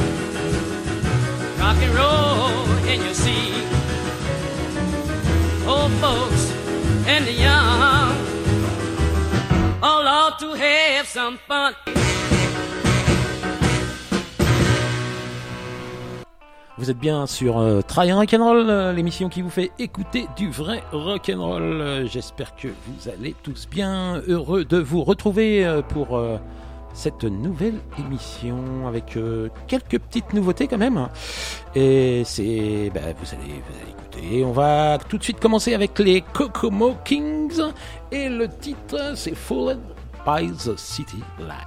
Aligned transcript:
Rock 1.59 1.79
and 1.79 1.95
roll 1.97 2.69
and 2.89 3.03
you'll 3.03 3.15
see, 3.27 3.51
Old 5.67 5.91
folks 5.95 6.53
and 7.09 7.27
the 7.27 7.33
young. 7.33 7.56
Vous 16.79 16.91
êtes 16.91 16.99
bien 16.99 17.27
sur 17.29 17.59
euh, 17.59 17.81
Try 17.83 18.13
Rock'n'Roll, 18.13 18.67
euh, 18.69 18.93
l'émission 18.93 19.29
qui 19.29 19.41
vous 19.43 19.49
fait 19.51 19.71
écouter 19.79 20.27
du 20.37 20.51
vrai 20.51 20.83
rock'n'roll. 20.93 21.63
Euh, 21.63 22.07
j'espère 22.07 22.55
que 22.57 22.69
vous 22.69 23.09
allez 23.09 23.35
tous 23.45 23.67
bien. 23.69 24.21
Heureux 24.29 24.65
de 24.65 24.77
vous 24.79 25.03
retrouver 25.05 25.65
euh, 25.65 25.83
pour 25.83 26.21
cette 26.95 27.25
nouvelle 27.25 27.77
émission 28.01 28.87
avec 28.89 29.19
quelques 29.69 29.99
petites 30.01 30.33
nouveautés 30.33 30.67
quand 30.67 30.79
même. 30.79 31.09
Et 31.77 32.23
c'est. 32.25 32.91
Bah, 32.95 33.01
vous, 33.19 33.29
allez, 33.35 33.53
vous 33.53 33.81
allez 33.83 33.91
écouter. 34.29 34.45
On 34.45 34.53
va 34.53 34.99
tout 35.09 35.17
de 35.17 35.23
suite 35.25 35.39
commencer 35.41 35.75
avec 35.75 35.97
les 36.01 36.21
Kokomo 36.23 36.97
Kings. 37.05 37.61
Et 38.13 38.29
le 38.29 38.49
titre, 38.49 38.97
c'est 39.15 39.35
Fallen 39.37 39.79
by 40.27 40.47
the 40.65 40.77
City 40.77 41.23
Light. 41.39 41.63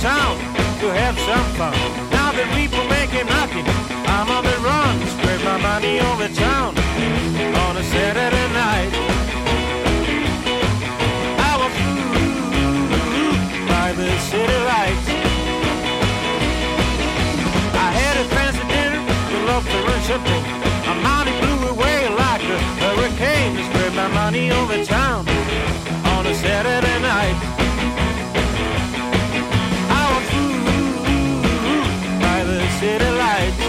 town 0.00 0.36
to 0.82 0.86
have 1.00 1.16
some 1.28 1.44
fun. 1.58 1.72
Now 2.16 2.30
that 2.38 2.46
people 2.58 2.84
make 2.96 3.08
a 3.16 3.24
mocking, 3.32 3.64
I'm 4.12 4.26
on 4.36 4.44
the 4.44 4.52
run. 4.68 4.94
Spread 5.16 5.40
my 5.50 5.56
money 5.68 5.98
over 6.00 6.26
town 6.44 6.70
on 7.62 7.72
a 7.78 7.84
Saturday 7.94 8.46
night. 8.64 8.92
I 11.40 11.54
was 13.64 13.66
by 13.70 13.92
the 13.94 14.18
city. 14.28 14.65
Pacific. 20.06 20.44
My 20.86 20.94
money 21.02 21.32
blew 21.40 21.66
away 21.66 22.06
like 22.14 22.40
a 22.40 22.58
hurricane. 22.78 23.56
I 23.58 23.62
spread 23.68 23.92
my 23.94 24.06
money 24.06 24.52
over 24.52 24.78
town 24.84 25.26
on 26.14 26.22
a 26.24 26.32
Saturday 26.32 26.98
night. 27.12 27.34
I 29.98 30.02
was 30.14 30.26
fooled 30.30 31.42
by 32.22 32.38
the 32.46 32.60
city 32.78 33.10
lights. 33.18 33.64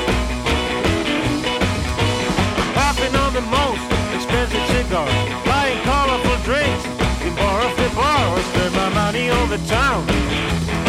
Popping 2.77 3.15
on 3.23 3.33
the 3.33 3.41
most 3.57 3.85
expensive 4.13 4.65
cigars, 4.77 5.17
buying 5.49 5.79
colorful 5.91 6.37
drinks 6.45 6.83
in 7.25 7.33
bar 7.33 7.61
after 7.65 7.89
bar. 7.97 8.25
I 8.37 8.41
spread 8.53 8.73
my 8.73 8.89
money 8.93 9.31
over 9.31 9.57
town 9.65 10.05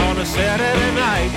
on 0.08 0.18
a 0.18 0.26
Saturday 0.26 0.92
night. 0.94 1.27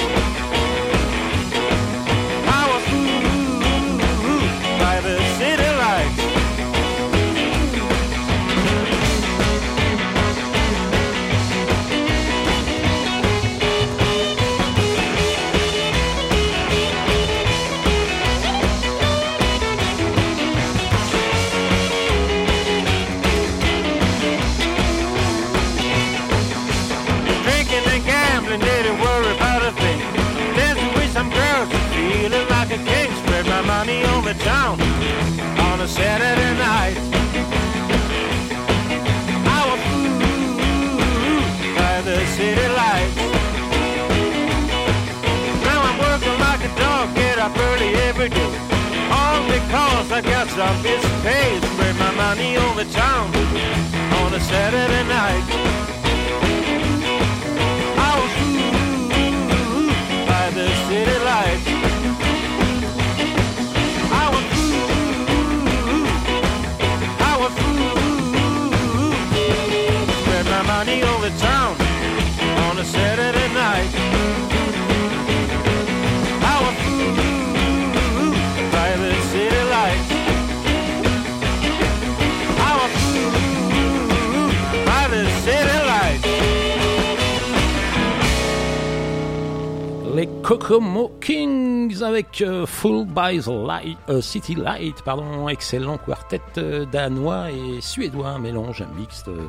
Euh, 94.10 94.20
City 94.22 94.56
Light, 94.56 95.02
pardon, 95.06 95.48
excellent 95.48 95.98
quartet 95.98 96.42
euh, 96.58 96.86
danois 96.86 97.50
et 97.52 97.80
suédois, 97.80 98.28
un 98.30 98.40
mélange, 98.40 98.82
un 98.82 98.94
mixte. 99.00 99.28
Euh, 99.30 99.48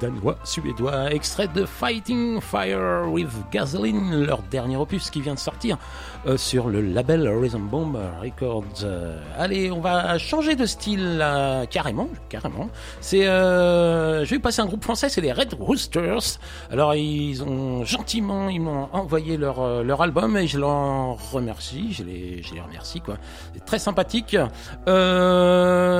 danois 0.00 0.36
suédois, 0.44 1.10
extrait 1.10 1.48
de 1.48 1.64
Fighting 1.64 2.40
Fire 2.40 3.04
with 3.10 3.28
Gasoline, 3.50 4.24
leur 4.26 4.42
dernier 4.42 4.76
opus 4.76 5.10
qui 5.10 5.20
vient 5.20 5.34
de 5.34 5.38
sortir 5.38 5.78
euh, 6.26 6.36
sur 6.36 6.68
le 6.68 6.80
label 6.80 7.28
Rhythm 7.28 7.66
Bomb 7.66 7.98
Records. 8.22 8.64
Euh, 8.82 9.20
allez, 9.38 9.70
on 9.70 9.80
va 9.80 10.18
changer 10.18 10.54
de 10.56 10.66
style 10.66 11.20
euh, 11.22 11.64
carrément, 11.66 12.08
carrément. 12.28 12.68
C'est, 13.00 13.24
je 13.24 14.24
vais 14.28 14.38
passer 14.38 14.60
un 14.60 14.66
groupe 14.66 14.84
français, 14.84 15.08
c'est 15.08 15.20
les 15.20 15.32
Red 15.32 15.54
Roosters. 15.58 16.38
Alors 16.70 16.94
ils 16.94 17.42
ont 17.42 17.84
gentiment, 17.84 18.48
ils 18.48 18.60
m'ont 18.60 18.88
envoyé 18.92 19.36
leur 19.36 19.82
leur 19.82 20.02
album 20.02 20.36
et 20.36 20.46
je 20.46 20.58
l'en 20.58 21.14
remercie, 21.14 21.92
je 21.92 22.04
les, 22.04 22.42
je 22.42 22.52
les 22.54 22.60
remercie 22.60 23.00
quoi. 23.00 23.16
C'est 23.54 23.64
très 23.64 23.78
sympathique. 23.78 24.36
Euh, 24.88 25.95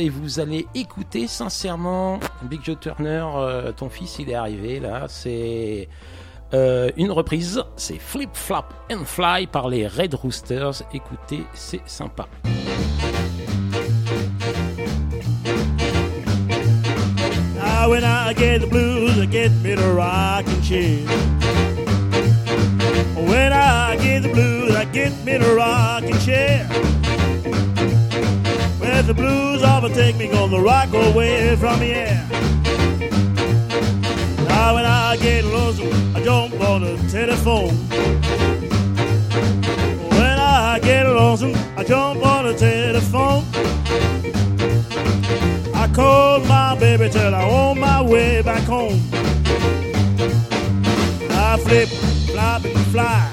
et 0.00 0.08
vous 0.08 0.40
allez 0.40 0.66
écouter 0.74 1.26
sincèrement 1.26 2.20
Big 2.42 2.64
Joe 2.64 2.76
Turner, 2.80 3.24
euh, 3.36 3.70
ton 3.72 3.90
fils 3.90 4.18
il 4.18 4.30
est 4.30 4.34
arrivé 4.34 4.80
là, 4.80 5.06
c'est 5.08 5.88
euh, 6.54 6.90
une 6.96 7.10
reprise, 7.10 7.62
c'est 7.76 7.98
Flip 7.98 8.30
Flop 8.32 8.64
and 8.90 9.04
Fly 9.04 9.46
par 9.46 9.68
les 9.68 9.86
Red 9.86 10.14
Roosters, 10.14 10.82
écoutez 10.94 11.42
c'est 11.52 11.80
sympa. 11.86 12.26
the 29.14 29.22
blues 29.22 29.60
overtake 29.64 30.16
me, 30.18 30.28
gonna 30.28 30.60
rock 30.60 30.88
away 30.92 31.56
from 31.56 31.80
here. 31.80 32.14
Now 34.48 34.76
when 34.76 34.84
I 34.84 35.16
get 35.20 35.44
lonesome, 35.46 36.14
I 36.16 36.22
jump 36.22 36.54
on 36.60 36.82
the 36.82 36.96
telephone. 37.10 37.70
When 40.10 40.38
I 40.38 40.78
get 40.80 41.06
lonesome, 41.06 41.56
I 41.76 41.82
jump 41.82 42.24
on 42.24 42.44
the 42.46 42.54
telephone. 42.56 43.44
I 45.74 45.88
call 45.92 46.38
my 46.42 46.78
baby 46.78 47.08
till 47.10 47.34
I'm 47.34 47.48
on 47.50 47.80
my 47.80 48.00
way 48.02 48.42
back 48.42 48.62
home. 48.62 49.00
I 51.30 51.58
flip, 51.66 51.88
flop, 52.30 52.64
and 52.64 52.78
fly. 52.94 53.28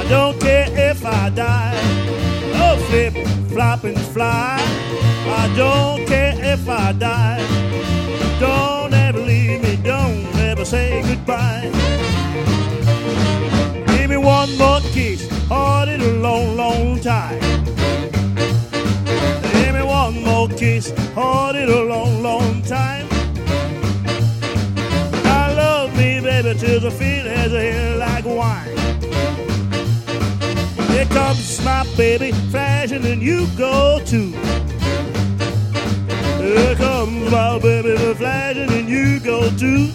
I 0.00 0.04
don't 0.08 0.40
care 0.40 0.66
if 0.90 1.06
I 1.06 1.30
die. 1.30 2.25
Oh, 2.58 2.74
flip, 2.88 3.12
flop, 3.52 3.84
and 3.84 3.98
fly. 4.14 4.56
I 5.42 5.46
don't 5.56 6.06
care 6.06 6.34
if 6.54 6.66
I 6.66 6.92
die. 6.92 7.38
Don't 8.40 8.94
ever 8.94 9.20
leave 9.20 9.62
me, 9.62 9.76
don't 9.84 10.24
ever 10.36 10.64
say 10.64 11.02
goodbye. 11.02 11.68
Give 13.90 14.08
me 14.08 14.16
one 14.16 14.50
more 14.56 14.80
kiss, 14.94 15.28
hard 15.48 15.90
it 15.90 16.00
a 16.00 16.12
long, 16.26 16.56
long 16.56 16.98
time. 17.00 17.40
Give 19.56 19.72
me 19.78 19.82
one 19.82 20.24
more 20.24 20.48
kiss, 20.48 20.84
hard 21.14 21.56
it 21.56 21.68
a 21.68 21.82
long, 21.84 22.22
long 22.22 22.62
time. 22.62 23.06
I 25.42 25.52
love 25.62 25.90
me, 26.00 26.20
baby, 26.20 26.58
till 26.58 26.80
the 26.80 26.90
feet 26.90 27.24
has 27.36 27.52
a 27.52 27.96
like 27.98 28.24
wine. 28.24 28.72
Here 30.96 31.04
comes 31.08 31.60
my 31.62 31.84
baby 31.94 32.32
flashing 32.50 33.04
and 33.04 33.20
you 33.20 33.46
go 33.54 34.00
too. 34.06 34.30
Here 36.42 36.74
comes 36.76 37.30
my 37.30 37.58
baby 37.58 37.98
flashing 38.14 38.70
and 38.72 38.88
you 38.88 39.20
go 39.20 39.50
too. 39.58 39.90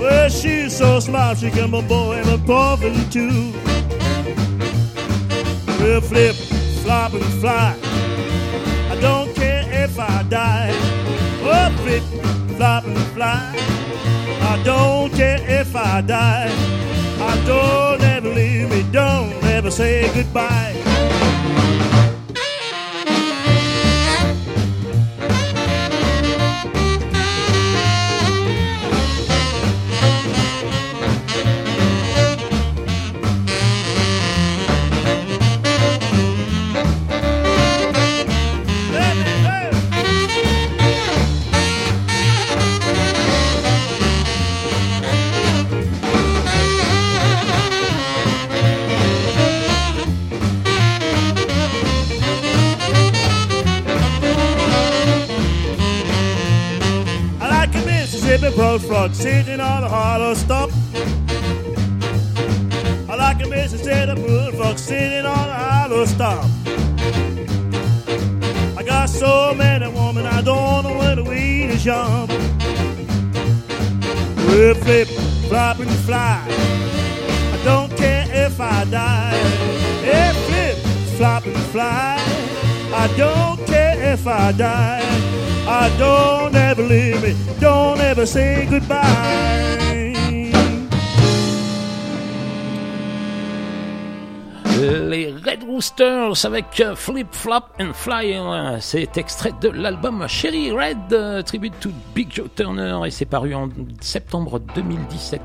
Well, 0.00 0.30
she's 0.30 0.74
so 0.78 0.98
smart 0.98 1.36
she 1.36 1.50
can 1.50 1.72
my 1.72 1.86
boy 1.86 2.22
and 2.24 2.28
a 2.42 2.46
coffin 2.46 2.94
too. 3.10 3.52
We'll 5.78 6.00
flip, 6.00 6.36
flop, 6.82 7.12
and 7.12 7.24
fly. 7.38 7.76
I 7.82 8.98
don't 8.98 9.34
care 9.34 9.62
if 9.84 9.98
I 10.00 10.22
die. 10.22 10.70
Oh, 11.42 11.76
flip, 11.82 12.56
flop, 12.56 12.84
and 12.86 12.96
fly. 13.14 13.46
I 14.40 14.62
don't 14.64 15.12
care 15.12 15.38
if 15.60 15.76
I 15.76 16.00
die 16.00 16.50
don't 17.44 18.02
ever 18.02 18.28
leave 18.32 18.70
me, 18.70 18.82
don't 18.92 19.30
ever 19.44 19.70
say 19.70 20.12
goodbye. 20.14 21.29
say 88.34 88.64
goodbye. 88.66 89.00
Les 95.10 95.26
Red 95.32 95.62
Roosters 95.64 96.44
avec 96.46 96.69
euh, 96.78 96.94
Flip 96.96 97.26
Flop 97.32 97.64
and 97.80 97.90
Fly. 97.92 98.34
Euh, 98.34 98.76
c'est 98.80 99.16
extrait 99.18 99.52
de 99.60 99.68
l'album 99.68 100.24
Cherry 100.28 100.70
Red, 100.72 101.12
euh, 101.12 101.42
tribute 101.42 101.78
to 101.80 101.90
Big 102.14 102.32
Joe 102.32 102.48
Turner, 102.54 102.98
et 103.04 103.10
c'est 103.10 103.24
paru 103.26 103.54
en 103.54 103.68
septembre 104.00 104.60
2017. 104.76 105.40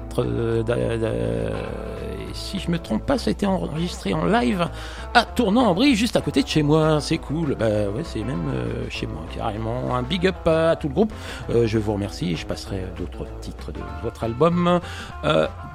si 2.33 2.59
je 2.59 2.69
me 2.69 2.77
trompe 2.79 3.05
pas, 3.05 3.17
c'était 3.17 3.45
enregistré 3.45 4.13
en 4.13 4.25
live 4.25 4.67
à 5.13 5.23
Tournant 5.23 5.67
en 5.67 5.73
Brie, 5.73 5.95
juste 5.95 6.17
à 6.17 6.21
côté 6.21 6.41
de 6.43 6.47
chez 6.47 6.63
moi. 6.63 6.99
C'est 7.01 7.17
cool. 7.17 7.55
Bah 7.57 7.65
ouais, 7.67 8.03
c'est 8.03 8.19
même 8.23 8.51
chez 8.89 9.07
moi 9.07 9.21
carrément. 9.35 9.95
Un 9.95 10.03
big 10.03 10.27
up 10.27 10.45
à 10.47 10.75
tout 10.75 10.89
le 10.89 10.93
groupe. 10.93 11.13
Je 11.49 11.77
vous 11.77 11.93
remercie. 11.93 12.35
Je 12.35 12.45
passerai 12.45 12.83
d'autres 12.97 13.25
titres 13.41 13.71
de 13.71 13.79
votre 14.03 14.25
album 14.25 14.79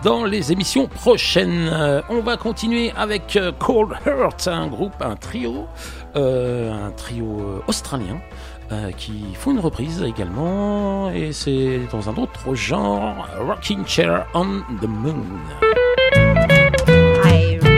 dans 0.04 0.24
les 0.26 0.52
émissions 0.52 0.86
prochaines. 0.86 1.72
On 2.10 2.20
va 2.20 2.36
continuer 2.36 2.92
avec 2.94 3.38
Cold 3.58 3.92
Heart, 4.06 4.48
un 4.48 4.66
groupe, 4.66 4.92
un 5.00 5.16
tri 5.16 5.39
un 6.14 6.90
trio 6.96 7.62
australien. 7.66 8.20
qui 8.96 9.34
font 9.34 9.50
une 9.50 9.58
reprise 9.58 10.00
également, 10.00 11.10
et 11.10 11.32
c'est 11.32 11.80
dans 11.90 12.08
un 12.08 12.14
autre 12.16 12.54
genre, 12.54 13.26
Rocking 13.40 13.84
Chair 13.84 14.26
on 14.32 14.60
the 14.80 14.86
Moon. 14.86 15.42
I, 17.24 17.74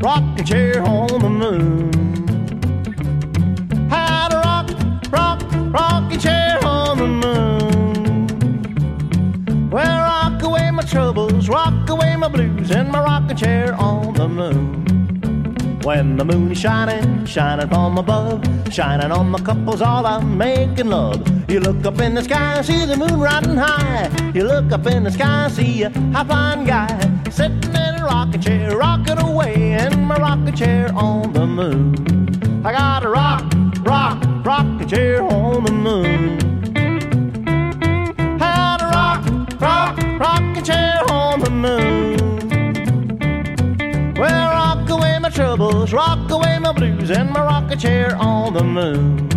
rock, 0.00 0.93
in 12.74 12.90
my 12.90 13.00
rocking 13.02 13.36
chair 13.36 13.74
on 13.76 14.12
the 14.14 14.26
moon. 14.28 14.84
When 15.84 16.16
the 16.16 16.24
moon 16.24 16.50
is 16.52 16.58
shining, 16.58 17.24
shining 17.24 17.68
from 17.68 17.98
above, 17.98 18.42
shining 18.72 19.12
on 19.12 19.30
the 19.30 19.38
couples 19.38 19.80
all 19.80 20.04
I'm 20.06 20.36
making 20.36 20.88
love. 20.88 21.20
You 21.50 21.60
look 21.60 21.84
up 21.84 22.00
in 22.00 22.14
the 22.14 22.22
sky, 22.22 22.62
see 22.62 22.84
the 22.84 22.96
moon 22.96 23.20
riding 23.20 23.56
high. 23.56 24.10
You 24.34 24.44
look 24.44 24.72
up 24.72 24.86
in 24.86 25.04
the 25.04 25.10
sky, 25.12 25.48
see 25.50 25.82
a 25.84 25.90
high 26.14 26.24
fine 26.24 26.64
guy 26.64 26.88
sitting 27.30 27.62
in 27.82 27.92
a 28.00 28.04
rocking 28.10 28.40
chair, 28.40 28.76
rocking 28.76 29.18
away 29.18 29.54
in 29.80 30.04
my 30.06 30.16
rocking 30.16 30.54
chair 30.54 30.90
on 30.94 31.32
the 31.32 31.46
moon. 31.46 31.94
I 32.66 32.72
gotta 32.72 33.08
rock, 33.08 33.46
rock, 33.82 34.20
rocking 34.44 34.88
chair 34.88 35.22
on 35.22 35.64
the 35.64 35.72
moon. 35.72 36.40
Had 38.40 38.78
a 38.86 38.88
rock, 38.90 39.60
rock, 39.60 39.96
rocking 40.24 40.64
chair 40.64 41.00
on 41.10 41.40
the 41.40 41.50
moon. 41.50 41.93
troubles, 45.34 45.92
rock 45.92 46.30
away 46.30 46.56
my 46.60 46.70
blues 46.72 47.10
in 47.10 47.26
my 47.32 47.42
rocket 47.42 47.80
chair 47.80 48.14
on 48.20 48.54
the 48.54 48.62
moon. 48.62 49.28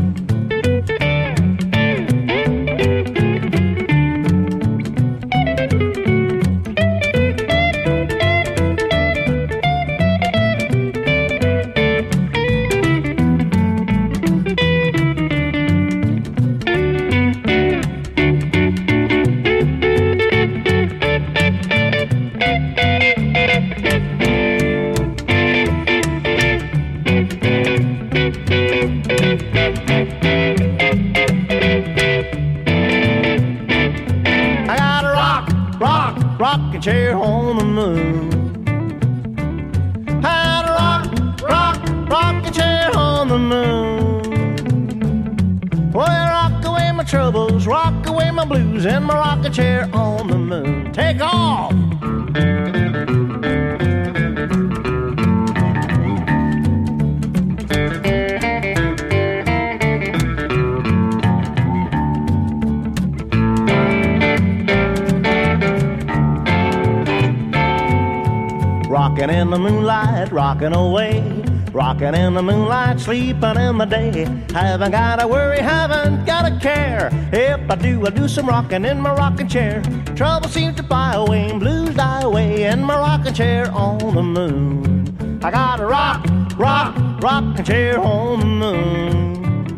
Walking 72.00 72.22
in 72.22 72.32
the 72.36 72.44
moonlight, 72.44 73.00
sleeping 73.00 73.58
in 73.58 73.78
the 73.80 73.86
day. 73.86 74.26
Haven't 74.54 74.92
got 74.92 75.20
a 75.20 75.28
worry, 75.28 75.58
haven't 75.60 76.26
got 76.26 76.46
a 76.46 76.56
care. 76.62 77.10
If 77.34 77.72
I 77.72 77.76
do, 77.76 78.06
i 78.06 78.12
do 78.12 78.28
some 78.28 78.46
rocking 78.46 78.86
in 78.86 79.02
my 79.02 79.16
rocking 79.16 79.48
chair. 79.48 79.82
Trouble 80.16 80.48
seems 80.48 80.76
to 80.76 80.84
fly 80.84 81.14
away 81.14 81.50
and 81.50 81.60
blues 81.60 81.96
die 81.96 82.22
away 82.22 82.66
in 82.66 82.84
my 82.84 82.96
rocking 83.00 83.34
chair 83.34 83.72
on 83.72 83.98
the 84.14 84.22
moon. 84.22 85.40
I 85.44 85.50
got 85.50 85.80
a 85.80 85.88
rock, 85.88 86.24
rock, 86.56 86.96
rocking 87.20 87.64
chair 87.66 88.00
on 88.00 88.42
the 88.42 88.46
moon. 88.46 89.72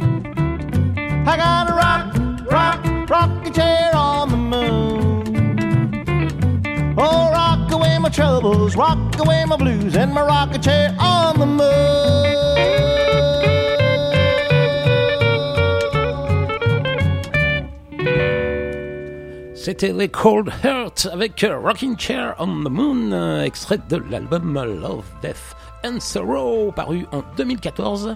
I 1.25 1.37
got 1.37 1.69
a 1.69 1.73
rock, 1.73 2.15
rock, 2.51 2.83
rocking 3.09 3.53
chair 3.53 3.91
on 3.95 4.29
the 4.29 4.35
moon. 4.35 5.15
Oh, 6.97 7.31
rock 7.31 7.58
my 8.01 8.09
troubles, 8.09 8.75
rock 8.75 8.97
away 9.19 9.43
my 9.45 9.57
blues, 9.57 9.95
and 9.95 10.13
my 10.13 10.21
rocking 10.25 10.61
chair 10.61 10.95
on 10.99 11.37
the 11.39 11.45
moon. 11.45 12.48
C'était 19.61 19.91
les 19.91 20.07
Cold 20.07 20.49
Hearts 20.63 21.05
avec 21.11 21.43
euh, 21.43 21.59
Rocking 21.59 21.97
Chair 21.99 22.33
on 22.39 22.47
the 22.63 22.69
Moon, 22.69 23.11
euh, 23.11 23.43
extrait 23.43 23.77
de 23.89 23.97
l'album 24.09 24.53
Love, 24.53 25.03
Death 25.21 25.53
and 25.83 25.99
Sorrow, 25.99 26.71
paru 26.71 27.05
en 27.11 27.23
2014. 27.35 28.15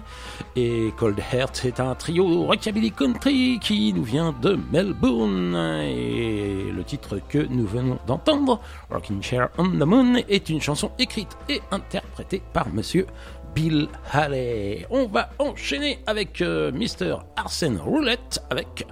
Et 0.56 0.90
Cold 0.96 1.20
Heart 1.20 1.66
est 1.66 1.80
un 1.80 1.94
trio 1.96 2.46
rockabilly 2.46 2.90
country 2.92 3.58
qui 3.60 3.92
nous 3.92 4.04
vient 4.04 4.34
de 4.40 4.58
Melbourne. 4.72 5.54
Et 5.82 6.72
le 6.74 6.82
titre 6.82 7.18
que 7.28 7.46
nous 7.50 7.66
venons 7.66 7.98
d'entendre, 8.06 8.58
Rocking 8.90 9.22
Chair 9.22 9.50
on 9.58 9.66
the 9.68 9.84
Moon, 9.84 10.14
est 10.26 10.48
une 10.48 10.62
chanson 10.62 10.92
écrite 10.98 11.36
et 11.50 11.60
interprétée 11.72 12.40
par 12.54 12.70
Monsieur 12.72 13.06
Bill 13.54 13.88
Halley 14.10 14.86
On 14.88 15.04
va 15.08 15.28
enchaîner 15.38 15.98
avec 16.06 16.40
euh, 16.40 16.72
Mr. 16.72 17.18
Arsène 17.36 17.76
Roulette 17.84 18.40
avec 18.48 18.86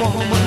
woman 0.00 0.45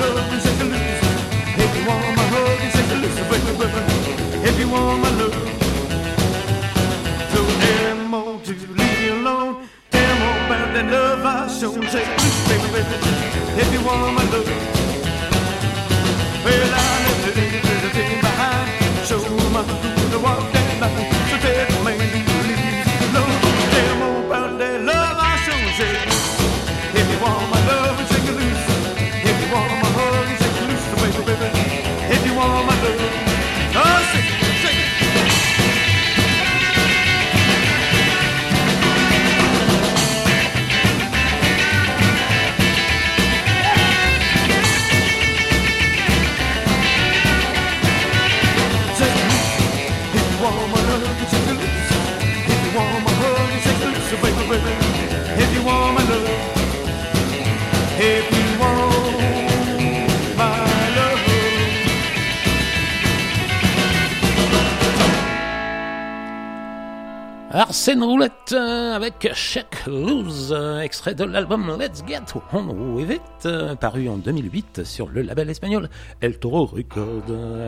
Check, 69.34 69.86
Lose, 69.86 70.50
extrait 70.82 71.14
de 71.14 71.24
l'album 71.24 71.76
Let's 71.78 72.02
Get 72.06 72.22
On 72.54 72.68
With 72.94 73.10
It, 73.10 73.20
euh, 73.46 73.74
paru 73.74 74.08
en 74.08 74.16
2008 74.16 74.82
sur 74.84 75.08
le 75.10 75.20
label 75.20 75.50
espagnol 75.50 75.90
El 76.22 76.38
Toro 76.38 76.64
Record. 76.64 77.24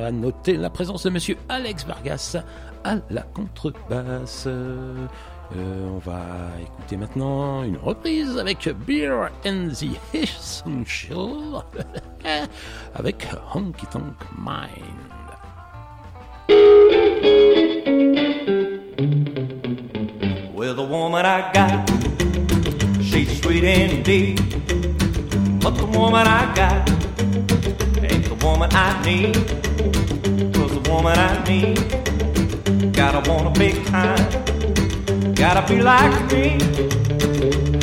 a 0.06 0.10
noter 0.10 0.56
la 0.56 0.70
présence 0.70 1.02
de 1.02 1.10
monsieur 1.10 1.36
Alex 1.50 1.84
Vargas 1.84 2.36
à 2.84 2.94
la 3.10 3.20
contrebasse. 3.22 4.44
Euh, 4.46 4.94
on 5.94 5.98
va 5.98 6.22
écouter 6.62 6.96
maintenant 6.96 7.62
une 7.64 7.76
reprise 7.76 8.38
avec 8.38 8.66
Beer 8.86 9.12
and 9.44 9.68
the 9.72 9.88
show 10.86 11.58
avec 12.94 13.26
Honky 13.54 13.86
Tonk 13.88 14.14
Mind. 14.38 14.70
with 20.74 20.80
the 20.88 20.94
woman 20.94 21.26
I 21.26 21.52
got. 21.52 21.86
She's 23.04 23.42
sweet 23.42 23.62
indeed, 23.64 24.36
but 25.62 25.74
the 25.76 25.84
woman 25.84 26.26
I 26.26 26.42
got 26.54 26.88
ain't 28.10 28.24
the 28.24 28.38
woman 28.42 28.70
I 28.72 28.88
need. 29.04 29.34
Cause 30.54 30.72
the 30.78 30.84
woman 30.90 31.18
I 31.18 31.30
need, 31.44 31.76
gotta 32.94 33.22
wanna 33.30 33.50
be 33.50 33.72
kind, 33.90 34.18
gotta 35.36 35.60
be 35.70 35.82
like 35.82 36.18
me, 36.32 36.46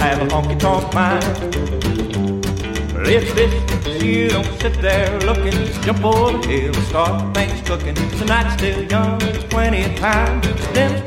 have 0.01 0.17
a 0.23 0.27
honky 0.33 0.57
tonk 0.59 0.91
mind. 0.91 1.23
It's 3.07 3.31
this, 3.35 4.03
you 4.03 4.29
don't 4.29 4.59
sit 4.61 4.81
there 4.81 5.15
looking, 5.21 5.53
jump 5.83 6.03
over 6.03 6.39
the 6.39 6.47
hill, 6.47 6.73
start 6.89 7.35
things 7.35 7.61
cooking. 7.67 7.93
Tonight's 8.17 8.53
still 8.55 8.81
young, 8.85 9.19
plenty 9.51 9.83
of 9.83 9.95
time. 9.99 10.41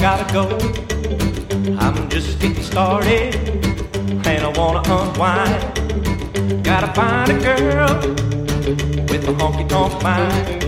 gotta 0.00 0.32
go. 0.32 0.48
I'm 1.78 2.08
just 2.08 2.40
getting 2.40 2.62
started 2.62 3.34
and 4.26 4.26
I 4.26 4.48
wanna 4.56 4.80
unwind. 4.88 6.64
Gotta 6.64 6.90
find 6.94 7.30
a 7.30 7.38
girl 7.38 7.94
with 9.10 9.28
a 9.28 9.34
honky 9.38 9.68
tonk 9.68 10.02
mind. 10.02 10.62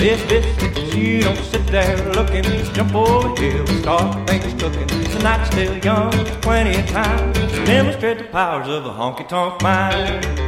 If 0.00 0.24
it's 0.32 0.94
you 0.94 1.20
don't 1.22 1.36
sit 1.36 1.66
there 1.66 1.96
looking, 2.12 2.44
jump 2.72 2.94
over 2.94 3.38
here, 3.38 3.66
start 3.82 4.28
things 4.30 4.62
cooking. 4.62 4.86
Tonight's 5.10 5.50
still 5.50 5.76
young, 5.84 6.10
plenty 6.40 6.80
of 6.80 6.86
time. 6.88 7.32
Demonstrate 7.66 8.16
the 8.18 8.24
powers 8.24 8.66
of 8.66 8.86
a 8.86 8.90
honky 8.90 9.28
tonk 9.28 9.60
mind. 9.60 10.43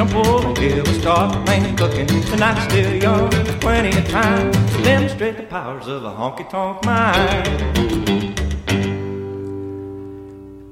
jump 0.00 0.14
over 0.16 0.52
here, 0.60 0.82
we'll 0.86 1.00
start 1.04 1.28
plain 1.46 1.76
cooking. 1.80 2.08
Tonight's 2.32 2.64
still 2.68 2.92
young, 3.06 3.28
there's 3.30 3.56
plenty 3.66 3.92
of 4.00 4.06
time 4.20 4.46
to 4.72 4.78
demonstrate 4.90 5.36
the 5.42 5.48
powers 5.56 5.86
of 5.94 6.00
a 6.10 6.12
honky 6.20 6.46
tonk 6.52 6.76
mind. 6.88 7.56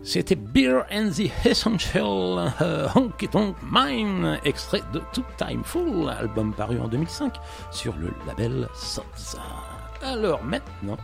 C'était 0.02 0.37
Beer 0.54 0.87
and 0.90 1.12
the 1.16 1.30
Essential 1.44 2.38
euh, 2.62 2.88
Honky 2.94 3.28
Tonk 3.28 3.54
Mine, 3.70 4.38
extrait 4.47 4.80
de 4.94 5.02
Too 5.12 5.23
Full, 5.64 6.08
album 6.08 6.54
paru 6.54 6.80
en 6.80 6.88
2005 6.88 7.35
sur 7.70 7.94
le 7.99 8.11
label 8.26 8.66
Sotza. 8.73 9.42
Alors 10.02 10.42
maintenant, 10.42 10.97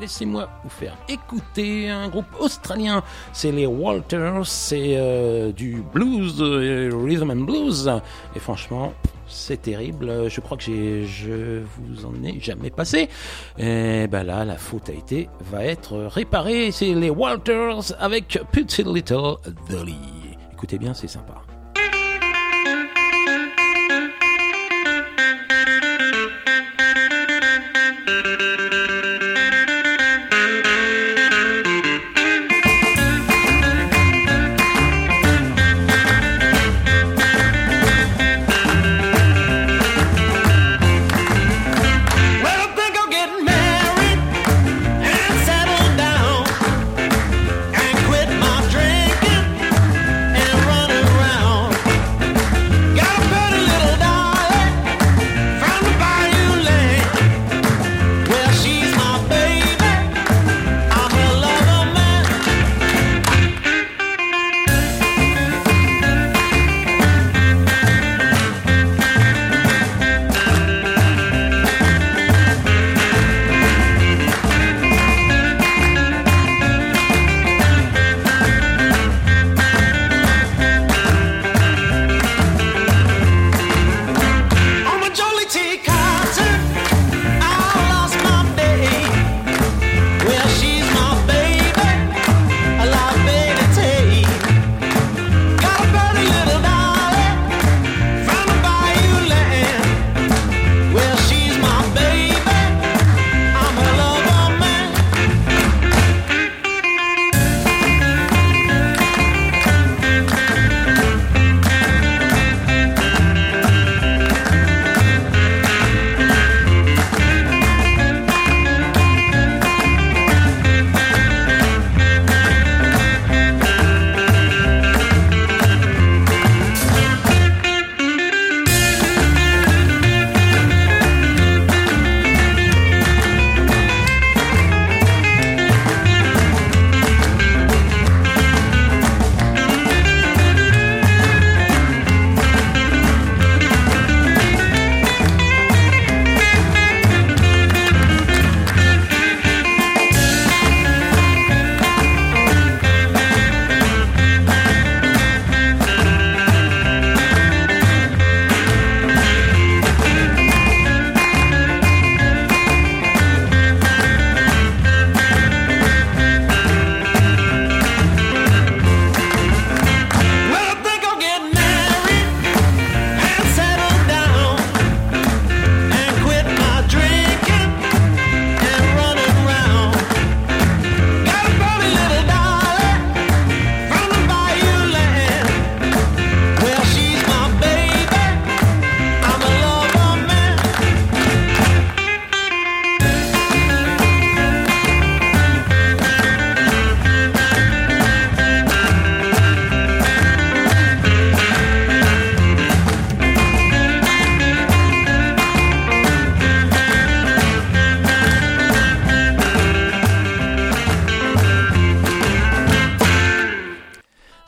laissez-moi 0.00 0.48
vous 0.62 0.70
faire 0.70 0.96
écouter 1.08 1.88
un 1.90 2.08
groupe 2.08 2.26
australien. 2.40 3.02
C'est 3.32 3.52
les 3.52 3.66
Walters, 3.66 4.46
c'est 4.46 4.94
euh, 4.96 5.52
du 5.52 5.82
blues, 5.92 6.38
euh, 6.40 6.90
rhythm 6.94 7.30
and 7.30 7.36
blues. 7.44 7.90
Et 8.34 8.38
franchement, 8.38 8.92
c'est 9.26 9.62
terrible. 9.62 10.28
Je 10.28 10.40
crois 10.40 10.56
que 10.56 11.04
je 11.04 11.62
vous 11.78 12.04
en 12.04 12.14
ai 12.24 12.40
jamais 12.40 12.70
passé. 12.70 13.08
Et 13.58 14.02
eh 14.04 14.06
ben 14.06 14.24
là, 14.24 14.44
la 14.44 14.56
faute 14.56 14.88
a 14.88 14.92
été, 14.92 15.28
va 15.50 15.64
être 15.64 15.96
réparée. 16.04 16.70
C'est 16.72 16.94
les 16.94 17.10
Walters 17.10 17.82
avec 17.98 18.38
Putty 18.52 18.82
Little 18.84 19.36
Dolly. 19.70 19.96
Écoutez 20.52 20.78
bien, 20.78 20.94
c'est 20.94 21.08
sympa. 21.08 21.43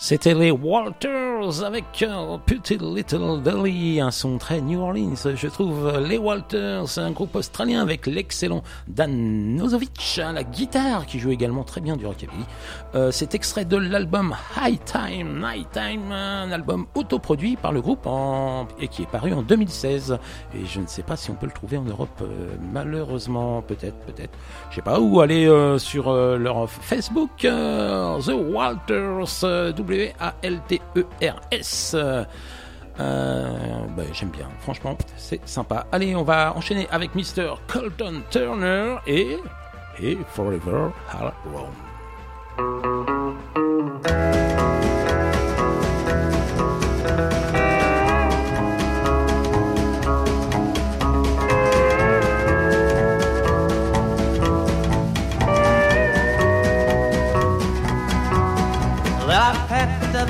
C'était 0.09 0.35
les 0.35 0.53
Walter 0.53 1.26
avec 1.65 1.85
Pretty 2.47 2.77
Little 2.79 3.41
Dolly, 3.41 4.01
un 4.01 4.11
son 4.11 4.37
très 4.37 4.61
New 4.61 4.81
Orleans, 4.81 5.15
je 5.37 5.47
trouve. 5.47 6.01
Les 6.05 6.19
Walters, 6.19 6.99
un 6.99 7.13
groupe 7.13 7.37
australien 7.37 7.83
avec 7.83 8.07
l'excellent 8.09 8.65
Dan 8.89 9.55
Nozovic 9.55 10.21
à 10.23 10.29
hein, 10.29 10.33
la 10.33 10.43
guitare, 10.43 11.07
qui 11.07 11.21
joue 11.21 11.31
également 11.31 11.63
très 11.63 11.81
bien 11.81 11.97
du 11.97 12.05
rockabilly. 12.05 12.43
cet 12.87 12.95
euh, 12.97 13.11
C'est 13.13 13.35
extrait 13.37 13.65
de 13.65 13.77
l'album 13.77 14.35
High 14.61 14.81
Time, 14.85 15.39
Night 15.47 15.71
Time, 15.71 16.11
un 16.11 16.51
album 16.51 16.87
autoproduit 16.97 17.55
par 17.57 17.71
le 17.71 17.81
groupe 17.81 18.07
en... 18.07 18.67
et 18.81 18.89
qui 18.89 19.03
est 19.03 19.11
paru 19.11 19.33
en 19.33 19.43
2016. 19.43 20.19
Et 20.57 20.67
je 20.67 20.81
ne 20.81 20.87
sais 20.89 21.05
pas 21.05 21.17
si 21.17 21.31
on 21.31 21.35
peut 21.35 21.47
le 21.47 21.53
trouver 21.53 21.77
en 21.77 21.83
Europe, 21.85 22.23
euh, 22.23 22.57
malheureusement, 22.73 23.63
peut-être, 23.63 23.97
peut-être. 24.01 24.37
Je 24.71 24.77
sais 24.77 24.83
pas 24.83 24.99
où 24.99 25.21
aller 25.21 25.47
euh, 25.47 25.79
sur 25.79 26.13
leur 26.13 26.69
Facebook, 26.69 27.31
The 27.39 28.53
Walters, 28.53 29.75
W-A-L-T-E-R. 29.77 31.36
S. 31.51 31.93
Euh, 31.95 32.25
euh, 32.99 33.55
ben, 33.97 34.07
j'aime 34.15 34.31
bien, 34.31 34.49
franchement, 34.61 34.97
c'est 35.17 35.47
sympa. 35.47 35.87
Allez, 35.93 36.17
on 36.17 36.23
va 36.23 36.55
enchaîner 36.57 36.89
avec 36.91 37.15
Mr. 37.15 37.57
Colton 37.69 38.23
Turner 38.31 38.97
et, 39.07 39.37
et 40.01 40.19
Forever 40.33 40.91
Alone. 41.15 41.73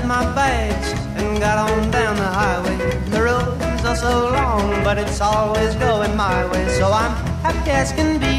my 0.04 0.95
got 1.48 1.70
on 1.70 1.90
down 1.92 2.16
the 2.16 2.24
highway. 2.26 2.76
The 3.12 3.22
roads 3.22 3.84
are 3.84 3.94
so 3.94 4.14
long, 4.32 4.68
but 4.82 4.98
it's 4.98 5.20
always 5.20 5.76
going 5.76 6.16
my 6.16 6.44
way. 6.50 6.68
So 6.76 6.86
I'm 6.90 7.12
happy 7.46 7.70
as 7.70 7.92
can 7.92 8.18
be, 8.18 8.36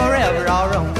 forever 0.00 0.42
I'll 0.56 0.68
roam. 0.72 0.90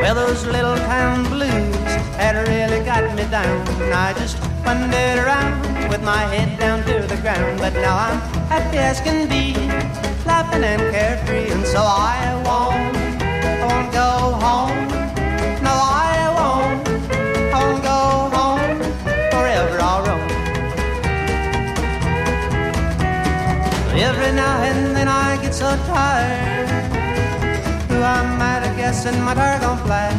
Well, 0.00 0.14
those 0.14 0.46
little 0.46 0.76
town 0.94 1.24
blues 1.24 1.76
had 2.22 2.34
really 2.54 2.84
got 2.84 3.02
me 3.16 3.24
down. 3.24 3.58
I 4.06 4.12
just 4.16 4.38
wandered 4.64 5.18
around 5.26 5.88
with 5.88 6.04
my 6.04 6.20
head 6.32 6.56
down 6.60 6.84
to 6.86 7.04
the 7.12 7.20
ground, 7.20 7.58
but 7.58 7.72
now 7.72 7.96
I'm 8.10 8.37
happy 8.60 8.78
as 8.78 9.00
can 9.00 9.28
be, 9.28 9.44
laughing 10.26 10.64
and 10.64 10.82
carefree, 10.92 11.46
and 11.54 11.64
so 11.64 11.78
I 11.80 12.22
won't, 12.46 12.96
I 13.22 13.52
won't 13.64 13.90
go 14.02 14.10
home. 14.44 14.82
No, 15.68 15.74
I 16.06 16.16
won't, 16.38 16.80
I 17.56 17.58
won't 17.60 17.82
go 17.94 18.00
home 18.36 18.76
forever 19.32 19.76
I'll 19.88 20.02
roam. 20.08 20.24
Every 24.08 24.32
now 24.42 24.54
and 24.68 24.82
then 24.96 25.06
I 25.26 25.28
get 25.44 25.54
so 25.54 25.68
tired, 25.94 26.68
who 27.88 27.98
I'm 28.16 28.32
at 28.52 28.62
a 28.68 28.72
guess 28.80 29.06
and 29.06 29.18
my 29.26 29.34
tire 29.34 29.60
gone 29.60 29.78
flat. 29.86 30.14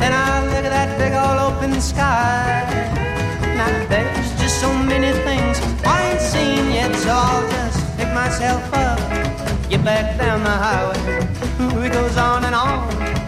Then 0.00 0.12
I 0.24 0.28
look 0.52 0.64
at 0.68 0.72
that 0.78 0.90
big 1.02 1.12
old 1.24 1.38
open 1.48 1.80
sky, 1.80 2.44
and 3.52 3.62
I 3.62 3.70
just 4.46 4.60
so 4.60 4.72
many 4.84 5.10
things 5.28 5.58
I 5.84 6.12
ain't 6.12 6.20
seen 6.20 6.70
yet, 6.70 6.94
so 6.94 7.10
I'll 7.10 7.42
just 7.50 7.96
pick 7.96 8.06
myself 8.22 8.62
up. 8.74 8.98
Get 9.70 9.84
back 9.84 10.16
down 10.18 10.44
the 10.44 10.56
highway. 10.66 11.28
It 11.86 11.92
goes 11.92 12.16
on 12.16 12.44
and 12.44 12.54
on. 12.54 12.86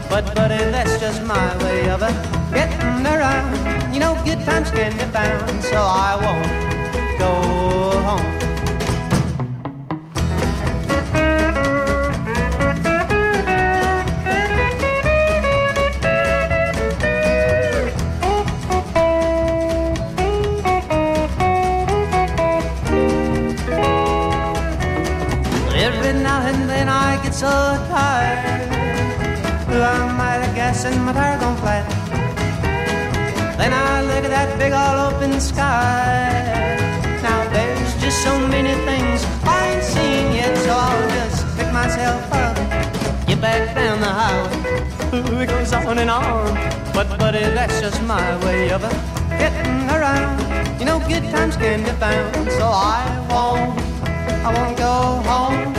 But 0.09 0.33
buddy, 0.37 0.59
that's 0.75 0.95
just 1.01 1.21
my 1.25 1.49
way 1.65 1.91
of 1.91 2.03
it. 2.05 2.17
Getting 2.55 3.05
around. 3.15 3.93
You 3.93 3.99
know, 4.01 4.13
good 4.25 4.41
times 4.49 4.71
can 4.71 4.93
be 4.93 5.07
found, 5.17 5.63
so 5.65 5.79
I 5.79 6.13
won't 6.25 6.51
go 7.19 7.31
home. 8.09 8.48
big 34.69 34.75
all 34.77 34.99
open 35.11 35.41
sky. 35.41 36.29
Now 37.27 37.41
there's 37.55 37.91
just 38.03 38.19
so 38.23 38.35
many 38.55 38.75
things 38.89 39.25
I 39.55 39.61
ain't 39.73 39.85
seen 39.95 40.27
yet, 40.41 40.55
so 40.65 40.71
I'll 40.87 41.09
just 41.19 41.39
pick 41.57 41.69
myself 41.73 42.23
up. 42.45 42.55
Get 43.27 43.41
back 43.41 43.75
down 43.75 43.97
the 44.07 44.13
highway. 44.21 44.85
It 45.43 45.49
goes 45.55 45.73
on 45.73 45.99
and 46.05 46.11
on. 46.11 46.53
But, 46.93 47.07
buddy, 47.19 47.45
that's 47.59 47.81
just 47.81 48.03
my 48.03 48.27
way 48.45 48.71
of 48.77 48.85
it. 48.89 48.97
Getting 49.43 49.79
around. 49.97 50.37
You 50.79 50.85
know, 50.89 50.99
good 51.13 51.25
times 51.35 51.57
can 51.57 51.79
be 51.89 51.93
found. 52.05 52.35
So 52.59 52.67
I 52.97 53.03
won't, 53.33 53.79
I 54.47 54.49
won't 54.57 54.77
go 54.77 54.95
home. 55.33 55.73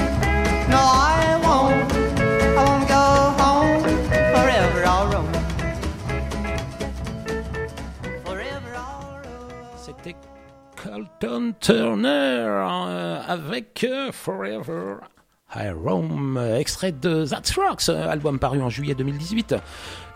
No, 0.73 0.81
I 1.11 1.28
Alton 10.91 11.53
Turner 11.59 12.07
euh, 12.09 13.21
avec 13.27 13.83
euh, 13.89 14.11
Forever 14.11 14.95
I 15.55 15.69
Roam, 15.69 16.37
euh, 16.37 16.57
extrait 16.57 16.91
de 16.91 17.25
That's 17.25 17.55
Rocks, 17.57 17.89
album 17.89 18.37
paru 18.39 18.61
en 18.61 18.69
juillet 18.69 18.95
2018 18.95 19.55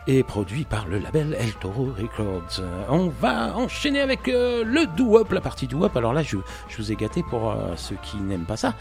et 0.07 0.23
produit 0.23 0.65
par 0.65 0.87
le 0.87 0.99
label 0.99 1.35
El 1.39 1.53
Toro 1.55 1.89
Records. 1.97 2.61
On 2.89 3.07
va 3.09 3.55
enchaîner 3.57 4.01
avec 4.01 4.27
le 4.27 4.85
do 4.97 5.23
la 5.31 5.39
partie 5.41 5.65
doo 5.67 5.87
Alors 5.95 6.13
là, 6.13 6.23
je, 6.23 6.37
je, 6.67 6.77
vous 6.77 6.91
ai 6.91 6.95
gâté 6.95 7.23
pour 7.23 7.55
ceux 7.77 7.95
qui 8.03 8.17
n'aiment 8.17 8.45
pas 8.45 8.57
ça. 8.57 8.73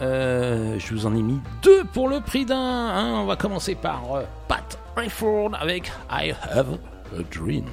je 0.00 0.88
vous 0.94 1.06
en 1.06 1.16
ai 1.16 1.22
mis 1.22 1.40
deux 1.62 1.84
pour 1.84 2.08
le 2.08 2.20
prix 2.20 2.44
d'un. 2.44 2.58
Hein. 2.58 3.14
On 3.22 3.24
va 3.24 3.36
commencer 3.36 3.74
par 3.76 4.02
Pat 4.46 4.78
Rayford 4.94 5.52
avec 5.58 5.90
I 6.12 6.32
Have 6.52 6.78
a 7.18 7.22
Dream. 7.34 7.64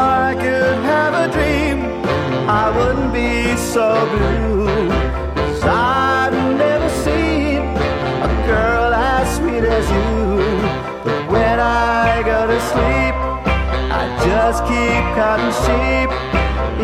I 0.00 0.34
could 0.34 0.76
have 0.92 1.12
a 1.12 1.26
dream, 1.36 1.78
I 2.48 2.66
wouldn't 2.76 3.12
be 3.12 3.56
so 3.56 3.90
blue. 4.12 4.88
Cause 5.36 5.64
I've 5.64 6.32
never 6.56 6.88
seen 7.04 7.60
a 8.28 8.30
girl 8.46 8.94
as 8.94 9.26
sweet 9.38 9.64
as 9.64 9.86
you. 9.96 10.26
But 11.04 11.28
when 11.32 11.58
I 11.58 12.22
go 12.22 12.46
to 12.46 12.60
sleep, 12.70 13.14
I 14.00 14.02
just 14.24 14.62
keep 14.70 15.04
counting 15.20 15.54
sheep. 15.66 16.08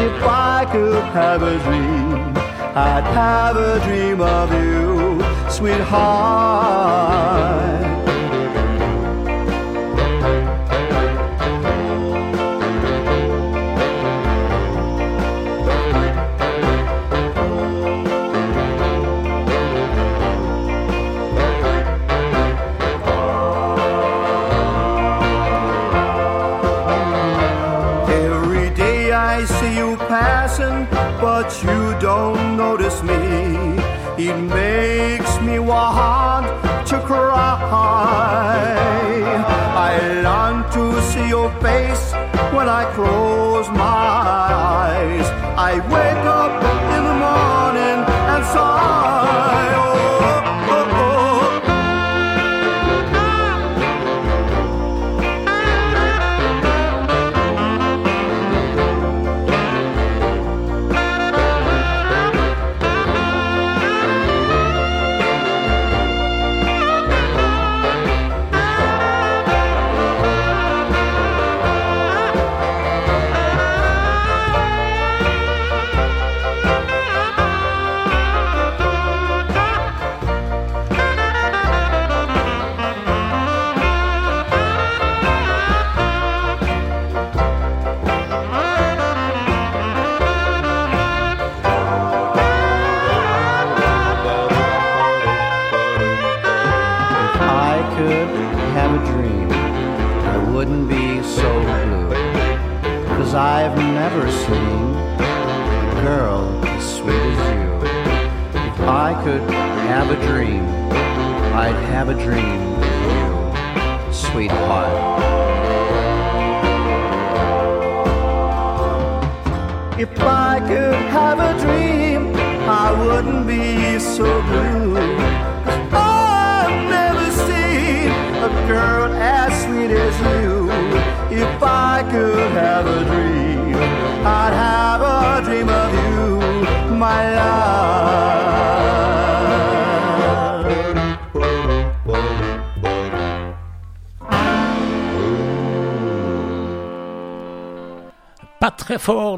If 0.06 0.16
I 0.24 0.66
could 0.72 1.04
have 1.14 1.42
a 1.44 1.56
dream, 1.66 2.36
I'd 2.76 3.06
have 3.20 3.56
a 3.56 3.78
dream 3.86 4.20
of 4.22 4.50
you, 4.52 5.20
sweetheart. 5.50 7.83
when 42.66 42.72
I 42.72 42.84
close 42.94 43.68
my 43.68 43.82
eyes, 44.98 45.26
I 45.72 45.80
will. 45.90 46.03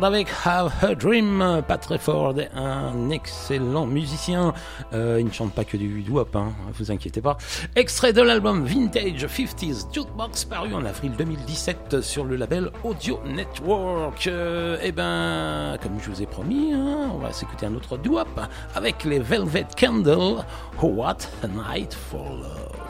avec 0.02 0.28
Have 0.44 0.72
a 0.82 0.94
Dream. 0.94 1.62
Patrick 1.66 2.00
Ford 2.00 2.38
est 2.38 2.50
un 2.54 3.10
excellent 3.10 3.86
musicien. 3.86 4.52
Euh, 4.92 5.16
il 5.18 5.26
ne 5.26 5.30
chante 5.30 5.52
pas 5.52 5.64
que 5.64 5.76
du 5.76 6.02
doo-wop, 6.02 6.34
hein, 6.36 6.52
vous 6.78 6.90
inquiétez 6.90 7.20
pas. 7.22 7.38
Extrait 7.76 8.12
de 8.12 8.20
l'album 8.20 8.64
Vintage 8.64 9.24
50s 9.26 9.86
Jukebox 9.92 10.44
paru 10.44 10.74
en 10.74 10.84
avril 10.84 11.12
2017 11.16 12.00
sur 12.00 12.24
le 12.24 12.36
label 12.36 12.70
Audio 12.84 13.20
Network. 13.26 14.28
Eh 14.82 14.86
et 14.88 14.92
ben, 14.92 15.76
comme 15.82 15.98
je 16.02 16.10
vous 16.10 16.22
ai 16.22 16.26
promis, 16.26 16.72
hein, 16.74 17.10
on 17.14 17.18
va 17.18 17.32
s'écouter 17.32 17.66
un 17.66 17.74
autre 17.74 17.96
doo 17.96 18.18
avec 18.74 19.04
les 19.04 19.18
Velvet 19.20 19.66
Candle. 19.78 20.44
What 20.82 21.18
a 21.42 21.74
Night 21.76 21.94
for 21.94 22.28
Love. 22.34 22.85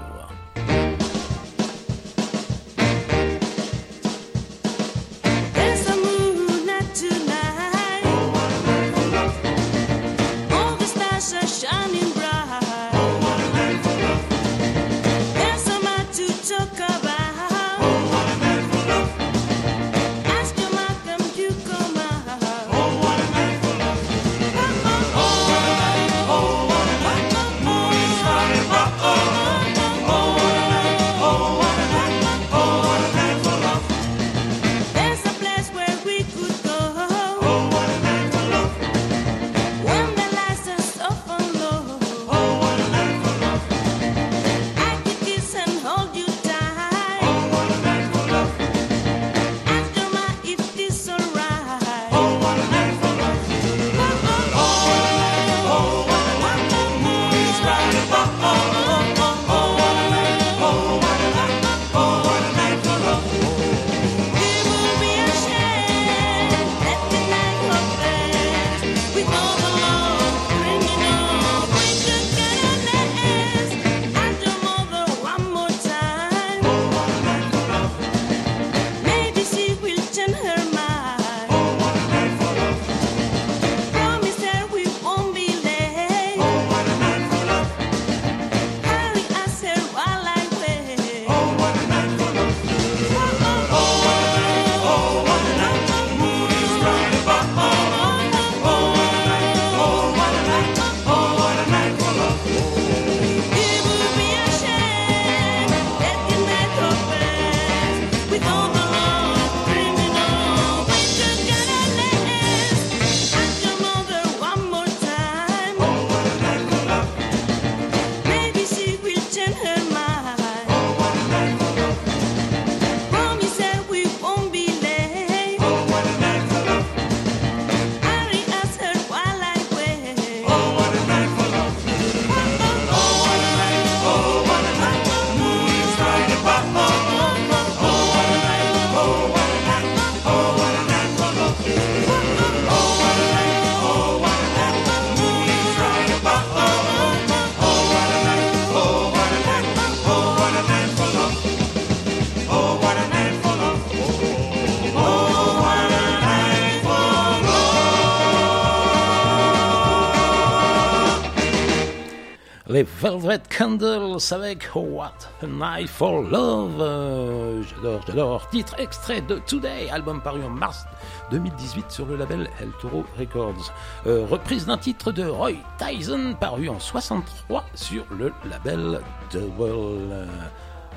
les 162.76 162.82
Velvet 162.82 163.38
Candles 163.56 164.18
avec 164.32 164.64
What 164.74 165.16
a 165.42 165.46
Night 165.46 165.88
for 165.88 166.20
Love. 166.20 166.74
Euh, 166.78 167.62
j'adore, 167.62 168.00
j'adore. 168.06 168.50
Titre 168.50 168.74
extrait 168.78 169.22
de 169.22 169.40
Today, 169.46 169.88
album 169.90 170.20
paru 170.20 170.44
en 170.44 170.50
mars 170.50 170.84
2018 171.30 171.90
sur 171.90 172.04
le 172.04 172.16
label 172.16 172.46
El 172.60 172.68
Toro 172.82 173.04
Records. 173.18 173.72
Euh, 174.06 174.26
reprise 174.30 174.66
d'un 174.66 174.76
titre 174.76 175.10
de 175.10 175.24
Roy 175.24 175.52
Tyson 175.78 176.36
paru 176.38 176.68
en 176.68 176.78
63 176.78 177.64
sur 177.74 178.04
le 178.18 178.30
label 178.44 179.00
Double. 179.32 179.70
Euh, 180.12 180.26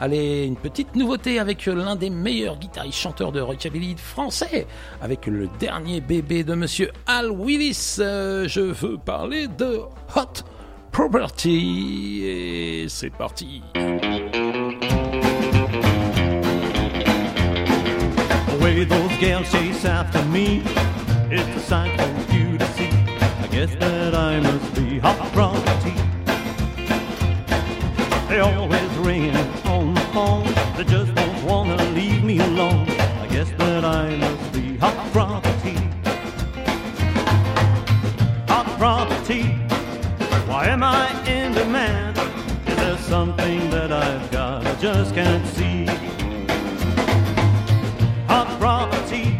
allez, 0.01 0.43
une 0.45 0.57
petite 0.57 0.97
nouveauté 0.97 1.39
avec 1.39 1.65
l'un 1.65 1.95
des 1.95 2.09
meilleurs 2.09 2.57
guitaristes 2.59 2.99
chanteurs 2.99 3.31
de 3.31 3.39
rockabilly 3.39 3.95
français, 3.95 4.67
avec 5.01 5.27
le 5.27 5.47
dernier 5.59 6.01
bébé 6.01 6.43
de 6.43 6.55
monsieur 6.55 6.91
Al 7.07 7.31
Willis. 7.31 7.93
je 7.99 8.59
veux 8.71 8.97
parler 8.97 9.47
de 9.47 9.79
Hot 10.17 10.43
Property. 10.91 12.23
Et 12.25 12.85
c'est 12.89 13.11
parti. 13.11 13.61
way 18.61 18.83
those 18.85 19.17
girls 19.19 19.45
chase 19.51 19.85
after 19.85 20.21
me. 20.25 20.61
It's 21.31 21.47
a 21.55 21.59
sight 21.59 21.91
for 22.01 22.33
you 22.35 22.57
to 22.57 22.65
see. 22.73 22.89
I 23.41 23.47
guess 23.51 23.73
that 23.79 24.15
I 24.15 24.39
must 24.39 24.75
be 24.75 24.99
hot 24.99 25.17
property. 25.33 25.93
They 28.27 28.39
always 28.39 28.89
ring 28.99 29.35
on 29.65 29.93
the 29.93 30.01
phone. 30.13 30.45
They 30.77 30.83
just 30.85 31.13
don't 31.15 31.43
wanna 31.45 31.77
leave 31.93 32.23
me 32.23 32.39
alone. 32.39 32.85
I 33.21 33.27
guess 33.31 33.51
that 33.57 33.83
I 33.85 34.15
must 34.17 34.53
be 34.53 34.77
hot 34.77 34.95
property. 35.13 35.75
Hot 38.47 38.65
property. 38.77 39.45
Why 40.49 40.65
am 40.69 40.81
I 40.81 41.09
in 41.29 41.51
demand? 41.51 42.17
Is 42.67 42.75
there 42.75 42.97
something 42.97 43.69
that 43.69 43.91
I've 43.93 44.31
got 44.31 44.65
I 44.65 44.73
just 44.81 45.13
can't 45.13 45.45
see? 45.45 45.85
Hot 48.25 48.57
property 48.59 49.38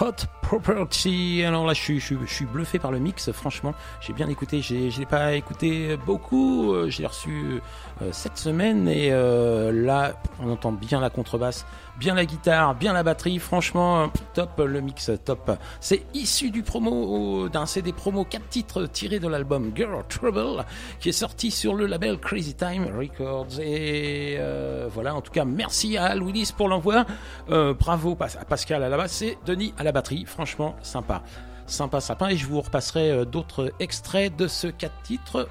Hot 0.00 0.26
Property. 0.40 1.42
Alors 1.44 1.66
là, 1.66 1.74
je 1.74 1.80
suis, 1.80 2.00
je 2.00 2.14
suis 2.26 2.44
bluffé 2.46 2.78
par 2.78 2.90
le 2.90 2.98
mix, 2.98 3.30
franchement. 3.32 3.74
J'ai 4.00 4.14
bien 4.14 4.28
écouté, 4.28 4.62
J'ai, 4.62 4.88
n'ai 4.98 5.04
pas 5.06 5.34
écouté 5.34 5.98
beaucoup. 6.06 6.72
Euh, 6.74 6.88
j'ai 6.88 7.04
reçu 7.06 7.30
euh, 7.32 7.60
euh, 8.04 8.10
cette 8.12 8.38
semaine. 8.38 8.88
Et 8.88 9.10
euh, 9.12 9.70
là, 9.72 10.12
on 10.42 10.50
entend 10.50 10.72
bien 10.72 11.00
la 11.00 11.10
contrebasse, 11.10 11.66
bien 11.98 12.14
la 12.14 12.24
guitare, 12.24 12.74
bien 12.74 12.92
la 12.92 13.02
batterie. 13.02 13.38
Franchement, 13.38 14.10
top 14.34 14.50
le 14.58 14.80
mix, 14.80 15.10
top. 15.24 15.58
C'est 15.80 16.02
issu 16.14 16.50
du 16.50 16.62
promo 16.62 17.48
d'un 17.48 17.66
CD 17.66 17.92
promo 17.92 18.24
4 18.24 18.48
titres 18.48 18.84
tirés 18.86 19.18
de 19.20 19.28
l'album 19.28 19.72
Girl 19.74 20.04
Trouble 20.08 20.64
qui 21.00 21.08
est 21.08 21.12
sorti 21.12 21.50
sur 21.50 21.74
le 21.74 21.86
label 21.86 22.18
Crazy 22.18 22.54
Time 22.54 22.86
Records. 22.98 23.60
Et 23.60 24.36
euh, 24.38 24.88
voilà, 24.92 25.14
en 25.14 25.20
tout 25.20 25.32
cas, 25.32 25.44
merci 25.44 25.96
à 25.96 26.14
Louis 26.14 26.50
pour 26.56 26.68
l'envoi. 26.68 27.04
bravo 27.48 28.16
à 28.20 28.44
Pascal 28.44 28.82
à 28.82 28.88
la 28.88 28.96
basse 28.96 29.22
et 29.22 29.38
Denis 29.46 29.74
à 29.78 29.82
la 29.84 29.92
batterie. 29.92 30.24
Franchement, 30.26 30.74
sympa. 30.82 31.22
Sympa, 31.66 32.00
sympa. 32.00 32.32
Et 32.32 32.36
je 32.36 32.46
vous 32.46 32.60
repasserai 32.60 33.24
d'autres 33.26 33.72
extraits 33.80 34.34
de 34.36 34.46
ce 34.48 34.66
4 34.66 35.02
titres 35.02 35.48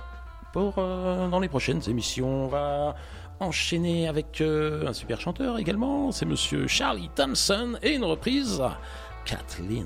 euh, 0.55 1.29
dans 1.29 1.39
les 1.39 1.49
prochaines 1.49 1.81
émissions. 1.89 2.45
On 2.45 2.47
va 2.47 2.95
enchaîner 3.39 4.07
avec 4.07 4.39
euh, 4.41 4.87
un 4.87 4.93
super 4.93 5.19
chanteur 5.19 5.57
également, 5.57 6.11
c'est 6.11 6.25
monsieur 6.25 6.67
Charlie 6.67 7.09
Thompson 7.15 7.77
et 7.81 7.95
une 7.95 8.05
reprise 8.05 8.61
Kathleen. 9.25 9.85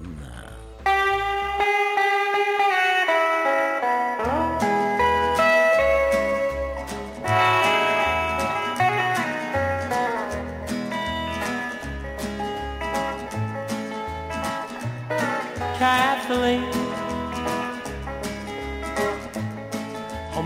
Kathleen 15.80 16.77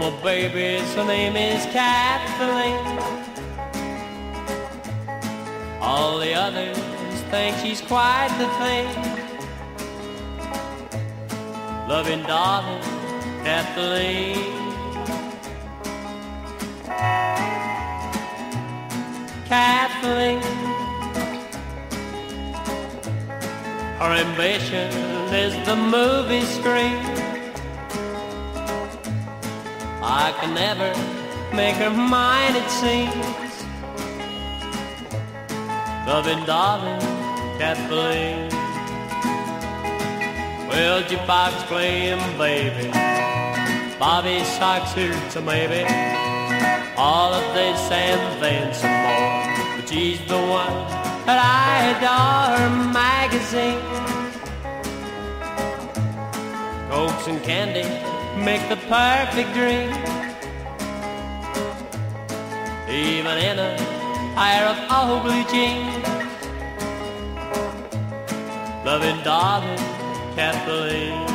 mama 0.01 0.17
babies, 0.23 0.91
her 0.95 1.05
name 1.05 1.35
is 1.35 1.63
Kathleen. 1.67 2.81
All 5.79 6.17
the 6.17 6.33
others 6.33 6.75
think 7.29 7.55
she's 7.57 7.81
quite 7.81 8.29
the 8.41 8.49
thing. 8.61 8.89
Loving 11.87 12.23
daughter, 12.23 12.79
Kathleen. 13.45 14.53
Kathleen. 19.53 20.41
Her 24.01 24.11
ambition 24.27 24.89
is 25.31 25.53
the 25.67 25.75
movie 25.75 26.41
screen. 26.41 27.30
I 30.03 30.31
can 30.39 30.55
never 30.55 30.87
make 31.55 31.75
her 31.75 31.91
mine, 31.91 32.55
it 32.55 32.67
seems. 32.71 33.53
Loving, 36.07 36.43
darling 36.47 36.99
Kathleen. 37.59 38.49
Well, 40.67 41.03
jukebox 41.03 41.51
playing, 41.67 42.17
baby. 42.37 42.89
Bobby 43.99 44.43
socks 44.43 44.91
here 44.93 45.11
a 45.13 45.41
maybe. 45.41 45.83
All 46.97 47.33
of 47.35 47.53
this 47.53 47.79
and 47.91 48.41
then 48.41 48.73
some 48.73 48.89
more. 48.89 49.77
But 49.79 49.87
she's 49.87 50.17
the 50.27 50.35
one 50.37 50.73
that 51.27 51.37
I 51.37 52.57
adore. 52.57 52.57
Her 52.57 52.91
magazine, 52.91 53.77
Cokes 56.89 57.27
and 57.27 57.41
candy 57.43 58.07
make 58.37 58.67
the 58.69 58.75
perfect 58.87 59.53
dream. 59.53 59.91
Even 62.89 63.37
in 63.37 63.59
a 63.59 63.77
pair 64.35 64.65
of 64.65 64.77
old 64.91 65.23
blue 65.23 65.43
jeans. 65.51 66.05
Loving 68.85 69.21
darling, 69.23 69.77
can't 70.35 70.65
believe 70.65 71.30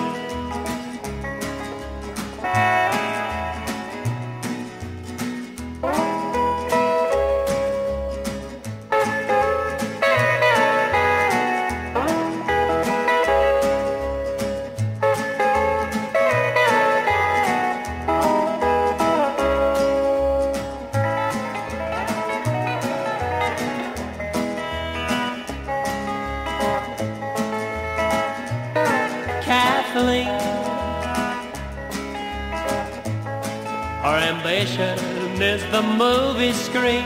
screen. 36.52 37.04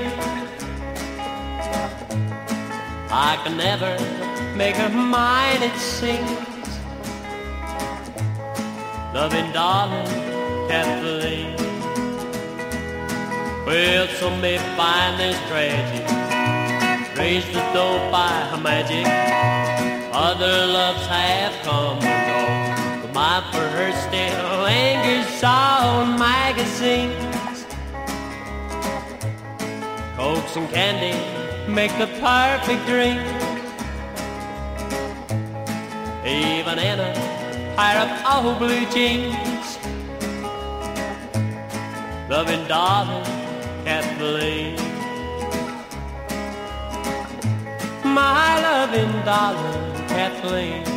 I 3.13 3.41
can 3.45 3.57
never 3.57 3.97
make 4.57 4.77
her 4.77 4.89
mind. 4.91 5.63
it 5.63 5.77
seems. 5.79 6.49
Loving 9.15 9.51
darling 9.53 10.07
Kathleen. 10.69 11.57
Well, 13.67 14.07
some 14.09 14.41
may 14.41 14.59
find 14.77 15.19
this 15.19 15.39
tragic. 15.49 16.09
Raise 17.19 17.47
the 17.47 17.61
dough 17.73 18.11
by 18.11 18.29
her 18.53 18.61
magic. 18.61 19.07
Other 20.13 20.67
loves 20.67 21.07
have 21.07 21.53
come 21.65 21.99
and 22.03 22.27
gone. 22.29 23.03
But 23.03 23.15
my 23.15 23.51
for 23.51 23.67
her 23.77 23.93
still 24.09 24.67
angers 24.67 25.43
on 25.43 26.19
magazine. 26.19 27.30
chips 30.53 30.57
and 30.57 30.71
candy 30.75 31.17
make 31.73 31.91
the 31.99 32.07
perfect 32.21 32.87
drink. 32.87 33.19
Even 36.25 36.79
in 36.79 37.01
a 37.01 37.77
pair 37.77 38.01
of 38.03 38.09
old 38.45 38.59
blue 38.59 38.85
jeans, 38.91 39.79
loving 42.31 42.67
darling 42.69 43.25
Kathleen. 43.85 44.77
My 48.05 48.61
loving 48.61 49.11
darling 49.25 50.09
Kathleen. 50.09 50.90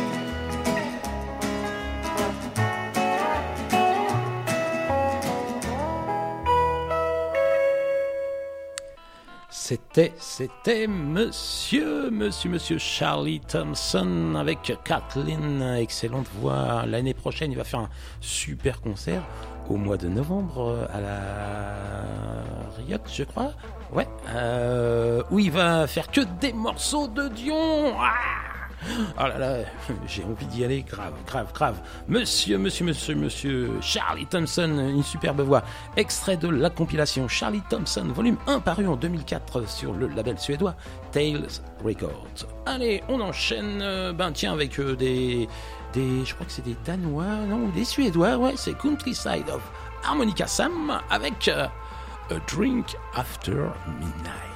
c'était, 9.66 10.12
c'était 10.18 10.86
monsieur, 10.86 12.10
monsieur, 12.10 12.50
monsieur 12.50 12.76
Charlie 12.76 13.40
Thompson 13.40 14.34
avec 14.36 14.70
Kathleen. 14.84 15.62
Excellente 15.80 16.26
voix. 16.38 16.84
L'année 16.84 17.14
prochaine, 17.14 17.50
il 17.50 17.56
va 17.56 17.64
faire 17.64 17.80
un 17.80 17.88
super 18.20 18.82
concert 18.82 19.22
au 19.70 19.76
mois 19.76 19.96
de 19.96 20.06
novembre 20.08 20.60
euh, 20.60 20.86
à 20.92 21.00
la 21.00 22.76
Riot, 22.76 22.98
je 23.10 23.24
crois. 23.24 23.52
Ouais. 23.90 24.06
Euh, 24.34 25.22
où 25.30 25.38
il 25.38 25.50
va 25.50 25.86
faire 25.86 26.10
que 26.10 26.20
des 26.42 26.52
morceaux 26.52 27.08
de 27.08 27.28
Dion. 27.28 27.94
Ah 27.98 28.12
Oh 29.18 29.22
là 29.26 29.38
là, 29.38 29.56
j'ai 30.06 30.24
envie 30.24 30.46
d'y 30.46 30.64
aller, 30.64 30.82
grave, 30.82 31.12
grave, 31.26 31.52
grave. 31.52 31.76
Monsieur, 32.08 32.58
monsieur, 32.58 32.84
monsieur, 32.84 33.14
monsieur, 33.14 33.70
Charlie 33.80 34.26
Thompson, 34.26 34.88
une 34.94 35.02
superbe 35.02 35.40
voix. 35.40 35.62
Extrait 35.96 36.36
de 36.36 36.48
la 36.48 36.70
compilation 36.70 37.28
Charlie 37.28 37.62
Thompson, 37.70 38.04
volume 38.14 38.36
1, 38.46 38.60
paru 38.60 38.86
en 38.86 38.96
2004 38.96 39.68
sur 39.68 39.92
le 39.94 40.08
label 40.08 40.38
suédois 40.38 40.74
Tales 41.12 41.46
Records. 41.84 42.26
Allez, 42.66 43.02
on 43.08 43.20
enchaîne, 43.20 43.80
euh, 43.82 44.12
ben 44.12 44.32
tiens, 44.32 44.52
avec 44.52 44.78
euh, 44.78 44.96
des, 44.96 45.48
des, 45.92 46.24
je 46.24 46.34
crois 46.34 46.46
que 46.46 46.52
c'est 46.52 46.64
des 46.64 46.76
Danois, 46.84 47.24
non, 47.48 47.68
des 47.68 47.84
Suédois, 47.84 48.36
ouais, 48.36 48.54
c'est 48.56 48.74
Countryside 48.76 49.48
of 49.52 49.62
Harmonica 50.04 50.46
Sam 50.46 51.00
avec 51.10 51.48
euh, 51.48 51.66
A 52.30 52.34
Drink 52.54 52.86
After 53.14 53.52
Midnight. 53.98 54.53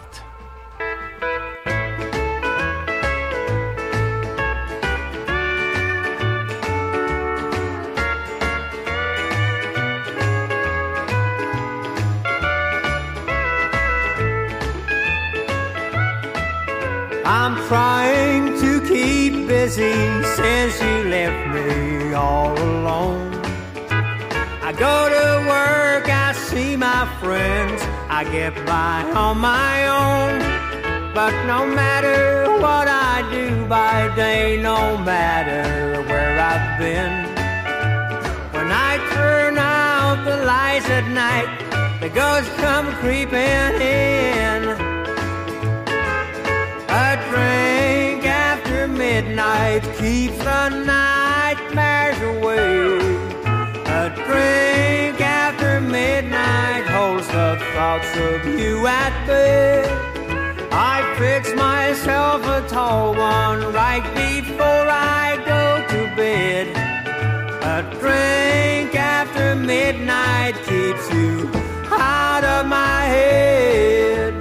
I'm 17.43 17.55
trying 17.69 18.59
to 18.59 18.81
keep 18.81 19.47
busy 19.47 19.93
since 20.35 20.81
you 20.83 21.09
left 21.09 21.55
me 21.55 22.13
all 22.13 22.53
alone. 22.59 23.33
I 24.61 24.73
go 24.77 24.97
to 25.17 25.47
work, 25.49 26.09
I 26.09 26.33
see 26.33 26.75
my 26.77 27.05
friends, 27.21 27.81
I 28.11 28.25
get 28.25 28.57
by 28.67 29.05
on 29.15 29.39
my 29.39 29.77
own. 29.87 30.41
But 31.15 31.31
no 31.47 31.65
matter 31.65 32.51
what 32.59 32.89
I 32.89 33.23
do 33.33 33.65
by 33.67 34.13
day, 34.17 34.61
no 34.61 34.99
matter 34.99 36.03
where 36.11 36.41
I've 36.41 36.77
been, 36.77 37.15
when 38.51 38.73
I 38.73 38.97
turn 39.15 39.59
out 39.59 40.25
the 40.25 40.45
lights 40.45 40.89
at 40.91 41.07
night, 41.09 42.01
the 42.01 42.09
ghosts 42.09 42.51
come 42.57 42.87
creeping 42.95 43.79
in 43.85 44.98
drink 47.31 48.25
after 48.25 48.89
midnight 48.89 49.83
keeps 50.01 50.37
the 50.39 50.69
nightmares 50.95 52.21
away. 52.33 52.97
A 54.01 54.07
drink 54.27 55.19
after 55.21 55.81
midnight 55.81 56.85
holds 56.97 57.27
the 57.29 57.51
thoughts 57.75 58.11
of 58.29 58.39
you 58.59 58.87
at 58.87 59.15
bay. 59.27 59.85
I 60.73 60.97
fix 61.19 61.55
myself 61.55 62.45
a 62.47 62.67
tall 62.69 63.15
one 63.15 63.61
right 63.75 64.07
before 64.29 64.87
I 65.23 65.27
go 65.55 65.63
to 65.93 66.01
bed. 66.17 66.67
A 67.77 67.79
drink 68.01 68.95
after 68.97 69.55
midnight 69.55 70.55
keeps 70.71 71.07
you 71.13 71.51
out 71.93 72.45
of 72.55 72.67
my 72.67 73.01
head. 73.17 74.38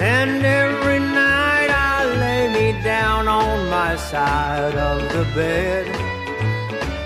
And 0.00 0.44
every 0.44 0.98
night 0.98 1.70
I 1.70 2.04
lay 2.20 2.48
me 2.52 2.82
down 2.82 3.28
on 3.28 3.70
my 3.70 3.96
side 3.96 4.74
of 4.74 5.00
the 5.10 5.24
bed. 5.34 5.86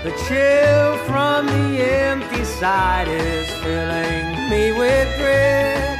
The 0.03 0.11
chill 0.27 0.97
from 1.07 1.45
the 1.45 1.79
empty 1.81 2.43
side 2.43 3.07
is 3.07 3.49
filling 3.63 4.49
me 4.49 4.73
with 4.73 5.07
dread. 5.17 5.97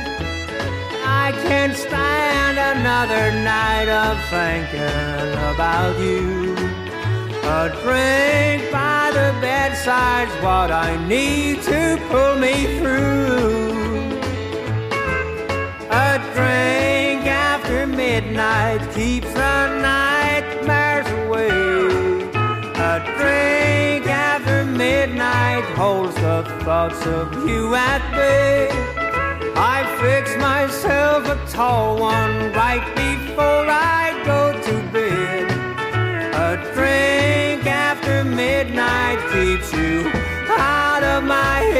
I 1.06 1.32
can't 1.48 1.74
stand 1.78 2.58
another 2.60 3.32
night 3.42 3.88
of 3.88 4.20
thinking 4.36 5.32
about 5.54 5.98
you. 5.98 6.54
A 7.56 7.70
drink 7.84 8.70
by 8.70 9.12
the 9.14 9.32
bedside's 9.40 10.32
what 10.44 10.72
I 10.72 10.98
need 11.08 11.62
to 11.62 11.98
pull 12.10 12.36
me 12.36 12.80
through. 12.80 13.80
A 15.90 16.18
drink 16.36 16.81
night 18.46 18.84
keeps 18.98 19.32
the 19.44 19.56
nightmares 19.94 21.08
away. 21.20 21.56
A 22.92 22.94
drink 23.18 24.04
after 24.32 24.58
midnight 24.88 25.66
holds 25.82 26.16
the 26.28 26.40
thoughts 26.66 27.02
of 27.18 27.26
you 27.50 27.64
at 27.92 28.04
bay. 28.20 28.66
I 29.76 29.78
fix 30.02 30.24
myself 30.52 31.22
a 31.36 31.38
tall 31.58 31.88
one 32.14 32.36
right 32.62 32.86
before 33.06 33.66
I 34.00 34.06
go 34.32 34.42
to 34.68 34.76
bed. 34.96 35.46
A 36.50 36.52
drink 36.78 37.62
after 37.90 38.16
midnight 38.46 39.20
keeps 39.34 39.70
you 39.80 39.96
out 40.80 41.04
of 41.16 41.22
my 41.38 41.58
head. 41.60 41.71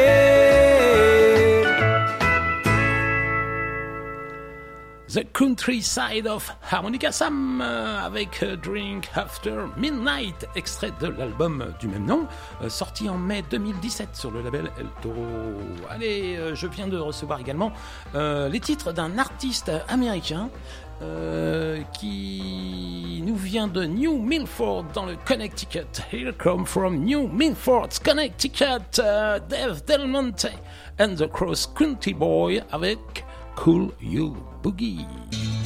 The 5.14 5.26
Countryside 5.34 6.26
of 6.26 6.48
Harmonica 6.72 7.12
Sam 7.12 7.60
euh, 7.62 8.00
avec 8.06 8.44
euh, 8.44 8.56
Drink 8.56 9.10
After 9.14 9.66
Midnight, 9.76 10.46
extrait 10.56 10.94
de 11.02 11.08
l'album 11.08 11.62
euh, 11.62 11.68
du 11.82 11.90
même 11.90 12.06
nom, 12.06 12.28
sorti 12.70 13.10
en 13.10 13.18
mai 13.18 13.44
2017 13.52 14.16
sur 14.16 14.32
le 14.32 14.42
label 14.42 14.72
El 14.80 14.86
Toro. 15.02 15.26
Allez, 15.90 16.40
je 16.54 16.66
viens 16.66 16.88
de 16.88 16.98
recevoir 16.98 17.42
également 17.42 17.74
les 18.16 18.60
titres 18.62 18.94
d'un 18.94 19.18
artiste 19.18 19.70
américain 19.90 20.50
qui 22.00 23.22
nous 23.26 23.36
vient 23.36 23.68
de 23.68 23.84
New 23.84 24.18
Milford 24.22 24.86
dans 24.94 25.06
le 25.06 25.18
Connecticut. 25.26 26.04
Here 26.12 26.32
come 26.38 26.66
from 26.66 27.00
New 27.04 27.28
Milford, 27.28 27.90
Connecticut, 28.02 28.96
Dave 29.50 29.84
Dave 29.86 30.06
Monte 30.08 30.48
and 31.00 31.16
the 31.18 31.28
Cross 31.28 31.70
Country 31.76 32.14
Boy 32.14 32.62
avec 32.72 33.26
Cool 33.56 33.92
You 34.00 34.36
Boogie. 34.64 35.61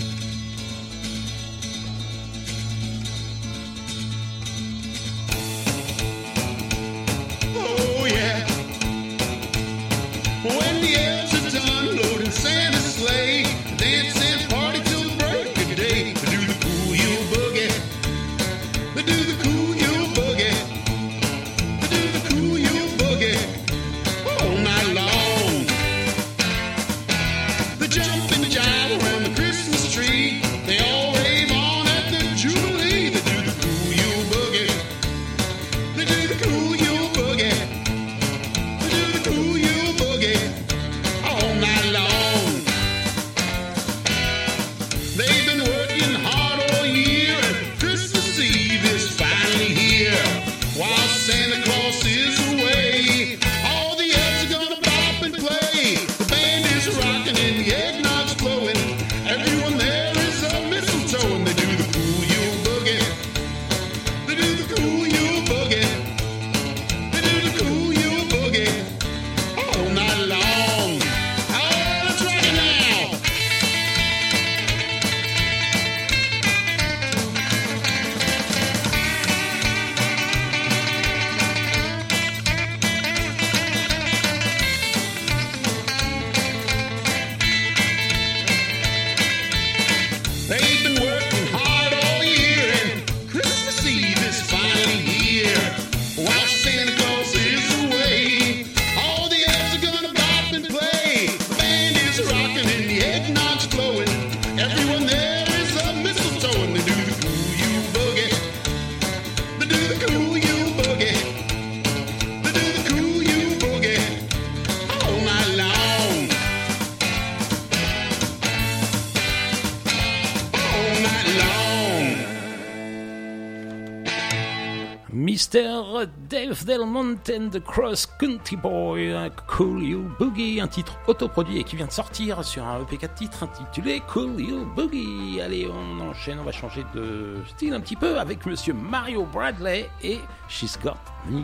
Del 126.66 126.84
Monte 126.84 127.32
and 127.36 127.51
the 127.51 127.61
Cross 127.61 128.07
Country 128.18 128.57
Boy, 128.57 129.30
Cool 129.45 129.84
You 129.84 130.09
Boogie, 130.18 130.59
un 130.59 130.68
titre 130.68 130.97
autoproduit 131.05 131.59
et 131.59 131.63
qui 131.63 131.76
vient 131.76 131.86
de 131.86 131.91
sortir 131.91 132.43
sur 132.43 132.66
un 132.66 132.82
EP4 132.82 133.13
titre 133.13 133.43
intitulé 133.43 134.01
Cool 134.11 134.39
You 134.41 134.66
Boogie. 134.76 135.39
Allez, 135.41 135.70
on 135.72 135.99
enchaîne, 135.99 136.39
on 136.39 136.43
va 136.43 136.51
changer 136.51 136.84
de 136.95 137.36
style 137.49 137.76
un 137.76 137.82
petit 137.82 137.95
peu 137.95 138.18
avec 138.18 138.47
monsieur 138.47 138.74
Mario 138.74 139.28
Bradley 139.32 139.88
et 140.03 140.20
She's 140.49 140.76
Got 140.84 140.97
Me 141.30 141.41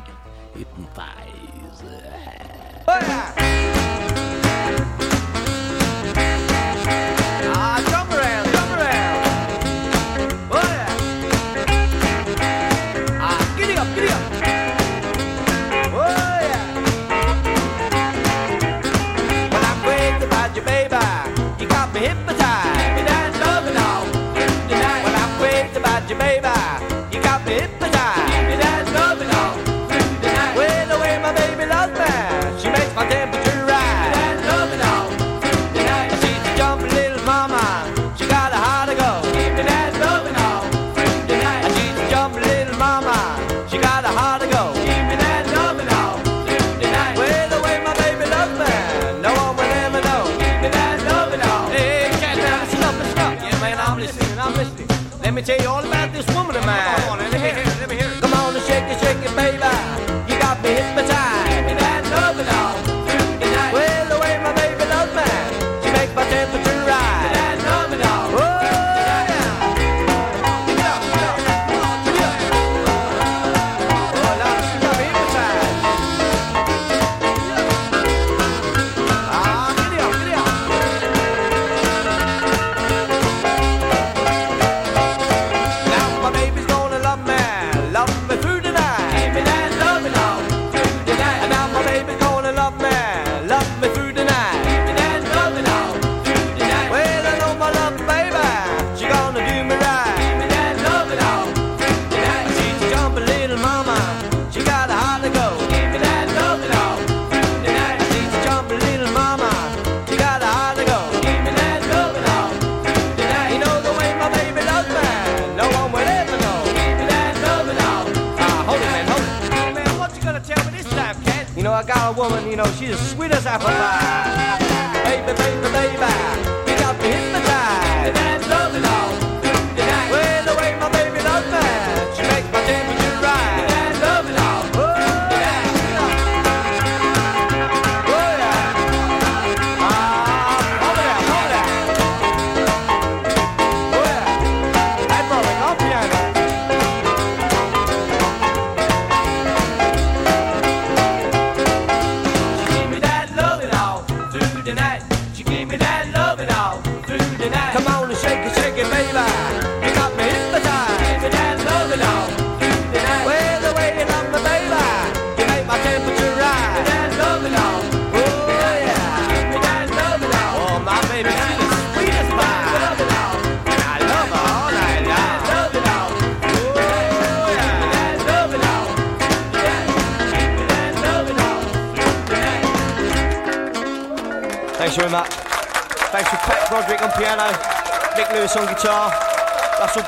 et 0.60 0.66
Pontaille. 0.76 1.31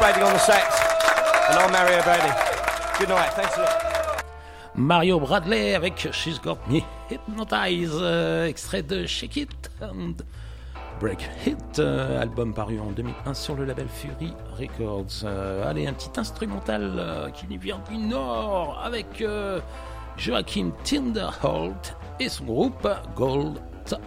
on 0.03 0.15
the 0.15 0.51
Mario 1.71 1.97
Good 1.99 3.07
night. 3.07 3.67
Mario 4.75 5.17
Bradley 5.19 5.75
avec 5.75 6.09
She's 6.11 6.41
Got 6.41 6.57
Me 6.67 6.81
Hypnotized 7.09 7.93
euh, 8.01 8.47
extrait 8.47 8.81
de 8.83 9.05
Shake 9.05 9.37
It 9.37 9.71
and 9.81 10.15
Break 10.99 11.25
It, 11.47 11.79
euh, 11.79 12.21
album 12.21 12.53
paru 12.53 12.81
en 12.81 12.87
2001 12.91 13.33
sur 13.33 13.55
le 13.55 13.63
label 13.63 13.87
Fury 13.87 14.33
Records. 14.59 15.23
Euh, 15.23 15.69
allez, 15.69 15.87
un 15.87 15.93
petit 15.93 16.11
instrumental 16.19 17.31
qui 17.33 17.45
nous 17.49 17.59
vient 17.59 17.79
du 17.89 17.97
Nord 17.97 18.81
avec 18.85 19.23
Joachim 20.17 20.71
Tinderholt 20.83 21.95
et 22.19 22.27
son 22.27 22.43
groupe 22.43 22.87
Gold 23.15 23.57
Top. 23.85 24.01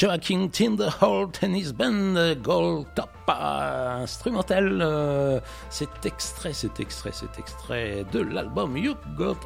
Joaquin 0.00 0.48
hall 1.02 1.28
Tennis 1.32 1.72
Band, 1.72 2.14
Gold 2.44 2.86
Top, 2.94 3.10
instrumental. 3.28 4.78
Euh, 4.80 5.40
cet 5.70 6.06
extrait, 6.06 6.52
cet 6.52 6.78
extrait, 6.78 7.10
cet 7.12 7.36
extrait 7.36 8.06
de 8.12 8.20
l'album 8.22 8.76
You 8.76 8.94
Got 9.16 9.38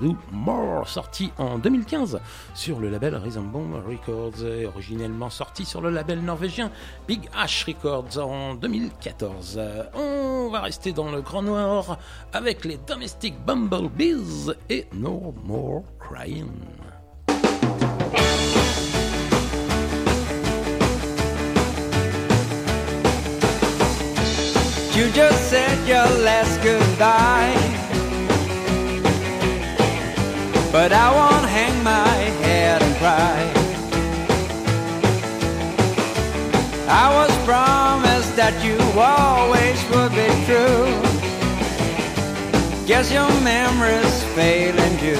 Do 0.00 0.16
More, 0.30 0.86
sorti 0.86 1.32
en 1.38 1.58
2015 1.58 2.20
sur 2.54 2.78
le 2.78 2.88
label 2.88 3.20
Bomb 3.52 3.82
Records, 3.84 4.44
et 4.44 4.66
originellement 4.66 5.28
sorti 5.28 5.64
sur 5.64 5.80
le 5.80 5.90
label 5.90 6.22
norvégien 6.22 6.70
Big 7.08 7.28
H 7.36 7.66
Records 7.66 8.16
en 8.18 8.54
2014. 8.54 9.60
On 9.94 10.48
va 10.52 10.60
rester 10.60 10.92
dans 10.92 11.10
le 11.10 11.20
Grand 11.20 11.42
Noir 11.42 11.98
avec 12.32 12.64
les 12.64 12.76
Domestic 12.86 13.44
Bumblebees 13.44 14.52
et 14.70 14.86
No 14.94 15.34
More 15.44 15.82
Crying. 15.98 16.46
You 24.96 25.10
just 25.12 25.50
said 25.50 25.78
your 25.86 26.08
last 26.24 26.56
goodbye. 26.64 27.54
But 30.72 30.90
I 30.90 31.08
won't 31.14 31.46
hang 31.50 31.76
my 31.84 32.08
head 32.44 32.80
and 32.80 32.96
cry. 32.96 33.38
I 36.88 37.14
was 37.14 37.30
promised 37.44 38.36
that 38.36 38.54
you 38.64 38.76
always 38.98 39.78
would 39.92 40.12
be 40.16 40.30
true. 40.48 40.88
Guess 42.86 43.12
your 43.12 43.28
memory's 43.42 44.16
failing 44.34 44.98
you. 45.04 45.18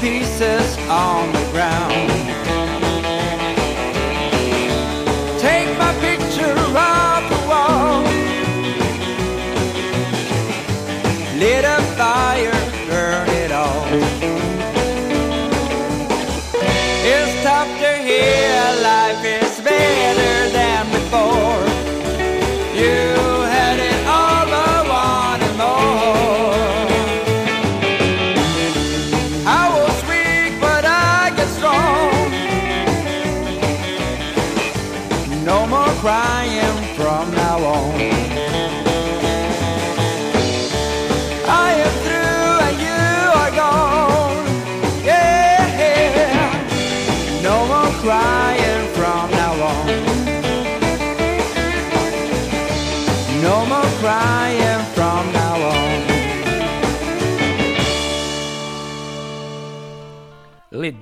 pieces 0.00 0.78
on 0.88 1.30
the 1.32 1.44
ground. 1.52 1.89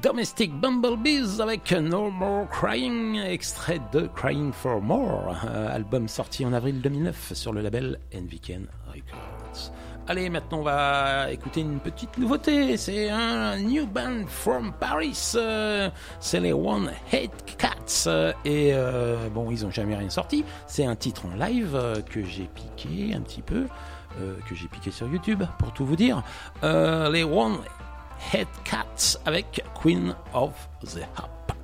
Domestic 0.02 0.52
Bumblebees 0.60 1.40
avec 1.40 1.72
No 1.72 2.08
More 2.08 2.48
Crying, 2.48 3.20
extrait 3.20 3.80
de 3.92 4.08
Crying 4.14 4.52
for 4.52 4.80
More, 4.80 5.34
euh, 5.44 5.74
album 5.74 6.06
sorti 6.06 6.46
en 6.46 6.52
avril 6.52 6.80
2009 6.80 7.32
sur 7.34 7.52
le 7.52 7.62
label 7.62 7.98
Enviken 8.14 8.66
Records. 8.86 9.72
Allez, 10.06 10.30
maintenant 10.30 10.58
on 10.58 10.62
va 10.62 11.32
écouter 11.32 11.62
une 11.62 11.80
petite 11.80 12.16
nouveauté. 12.16 12.76
C'est 12.76 13.08
un 13.10 13.58
new 13.58 13.88
band 13.88 14.26
from 14.28 14.72
Paris. 14.78 15.32
Euh, 15.34 15.90
c'est 16.20 16.40
les 16.40 16.52
One 16.52 16.92
Head 17.12 17.30
Cats. 17.56 18.30
et 18.44 18.70
euh, 18.74 19.28
bon, 19.30 19.50
ils 19.50 19.64
n'ont 19.64 19.70
jamais 19.72 19.96
rien 19.96 20.10
sorti. 20.10 20.44
C'est 20.68 20.86
un 20.86 20.94
titre 20.94 21.22
en 21.26 21.34
live 21.34 21.76
que 22.08 22.22
j'ai 22.24 22.48
piqué 22.54 23.14
un 23.14 23.20
petit 23.20 23.42
peu, 23.42 23.66
que 24.48 24.54
j'ai 24.54 24.68
piqué 24.68 24.92
sur 24.92 25.08
YouTube 25.08 25.42
pour 25.58 25.72
tout 25.72 25.84
vous 25.84 25.96
dire. 25.96 26.22
les 26.62 27.24
One 27.24 27.56
Headcats 28.18 29.18
avec 29.24 29.62
Queen 29.80 30.14
of 30.34 30.52
the 30.82 31.04
Hop. 31.16 31.56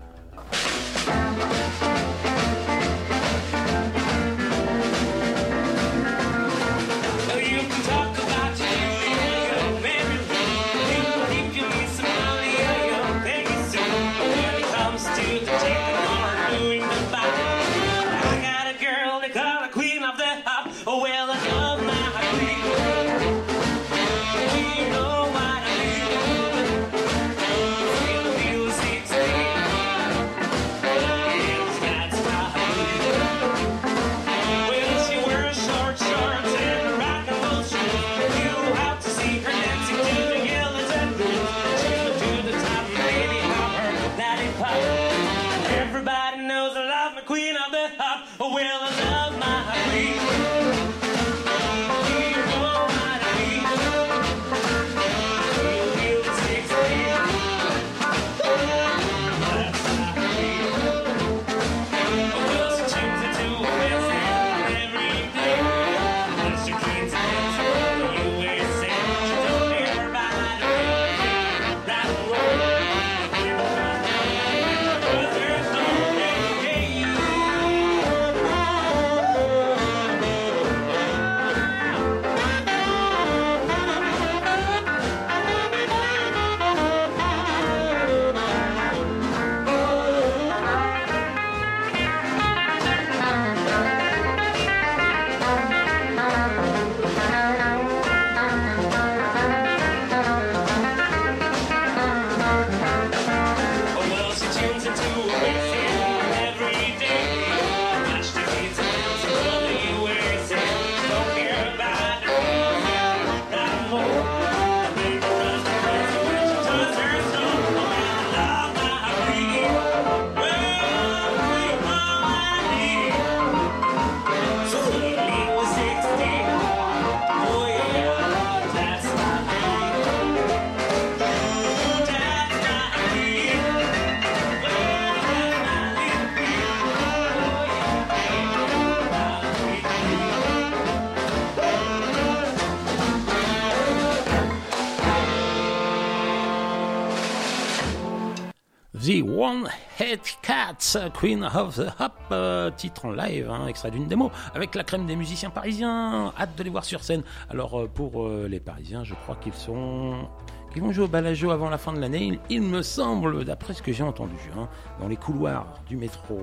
One 149.44 149.68
Head 150.00 150.20
Cats, 150.40 150.96
Queen 151.12 151.42
of 151.44 151.74
the 151.76 151.88
Hop, 152.00 152.14
euh, 152.32 152.70
titre 152.70 153.04
en 153.04 153.10
live, 153.10 153.50
hein, 153.50 153.66
extrait 153.66 153.90
d'une 153.90 154.06
démo, 154.08 154.30
avec 154.54 154.74
la 154.74 154.84
crème 154.84 155.04
des 155.04 155.16
musiciens 155.16 155.50
parisiens. 155.50 156.32
Hâte 156.40 156.56
de 156.56 156.62
les 156.62 156.70
voir 156.70 156.86
sur 156.86 157.04
scène. 157.04 157.22
Alors 157.50 157.78
euh, 157.78 157.86
pour 157.86 158.24
euh, 158.24 158.46
les 158.48 158.58
Parisiens, 158.58 159.04
je 159.04 159.12
crois 159.12 159.36
qu'ils 159.36 159.52
sont 159.52 160.26
qu'ils 160.72 160.80
vont 160.80 160.92
jouer 160.92 161.04
au 161.04 161.08
Balajo 161.08 161.50
avant 161.50 161.68
la 161.68 161.76
fin 161.76 161.92
de 161.92 162.00
l'année, 162.00 162.40
il, 162.48 162.62
me 162.62 162.80
semble, 162.80 163.44
d'après 163.44 163.74
ce 163.74 163.82
que 163.82 163.92
j'ai 163.92 164.02
entendu, 164.02 164.40
hein, 164.58 164.66
dans 164.98 165.08
les 165.08 165.16
couloirs 165.16 165.66
du 165.86 165.98
métro. 165.98 166.38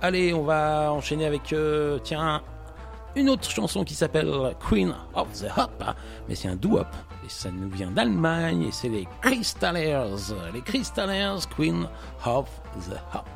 Allez, 0.00 0.32
on 0.32 0.44
va 0.44 0.92
enchaîner 0.92 1.26
avec, 1.26 1.52
tiens, 2.04 2.42
une 3.16 3.28
autre 3.28 3.50
chanson 3.50 3.82
qui 3.82 3.94
s'appelle 3.94 4.30
Queen 4.68 4.94
of 5.14 5.26
the 5.32 5.46
Hop, 5.58 5.82
hein, 5.84 5.94
mais 6.28 6.36
c'est 6.36 6.46
un 6.48 6.56
doo 6.56 6.78
hop 6.78 6.86
ça 7.28 7.50
nous 7.50 7.68
vient 7.70 7.90
d'Allemagne 7.90 8.62
et 8.64 8.72
c'est 8.72 8.88
les 8.88 9.06
Crystallers, 9.22 10.16
les 10.54 10.62
Crystallers 10.62 11.40
Queen 11.56 11.86
of 12.24 12.46
the 12.88 12.98
Hop. 13.14 13.28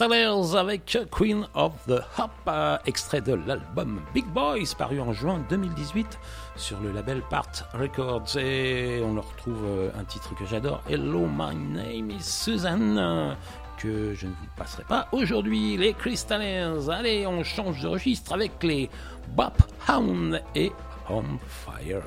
avec 0.00 0.98
Queen 1.12 1.46
of 1.54 1.72
the 1.86 2.00
Hop, 2.18 2.50
extrait 2.86 3.20
de 3.20 3.34
l'album 3.46 4.00
Big 4.12 4.24
Boys 4.26 4.74
paru 4.76 5.00
en 5.00 5.12
juin 5.12 5.44
2018 5.48 6.18
sur 6.56 6.80
le 6.80 6.90
label 6.92 7.22
Part 7.30 7.46
Records. 7.74 8.36
Et 8.36 9.00
on 9.04 9.14
leur 9.14 9.28
retrouve 9.28 9.62
euh, 9.64 9.90
un 9.98 10.02
titre 10.04 10.34
que 10.34 10.44
j'adore, 10.46 10.82
Hello, 10.88 11.26
My 11.28 11.54
Name 11.54 12.10
is 12.10 12.22
Susan, 12.22 13.36
que 13.78 14.14
je 14.14 14.26
ne 14.26 14.30
vous 14.32 14.46
passerai 14.56 14.82
pas 14.84 15.06
aujourd'hui. 15.12 15.76
Les 15.76 15.94
Crystallers, 15.94 16.74
allez, 16.90 17.26
on 17.26 17.42
change 17.44 17.80
de 17.82 17.88
registre 17.88 18.32
avec 18.32 18.62
les 18.64 18.90
Bop 19.36 19.56
Hound 19.88 20.42
et 20.56 20.72
On 21.10 21.24
Fire. 21.48 22.02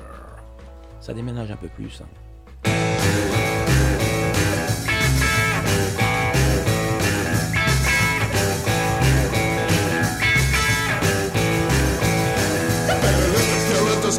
Ça 1.00 1.14
déménage 1.14 1.50
un 1.50 1.56
peu 1.56 1.68
plus. 1.68 2.02
Hein. 2.66 3.47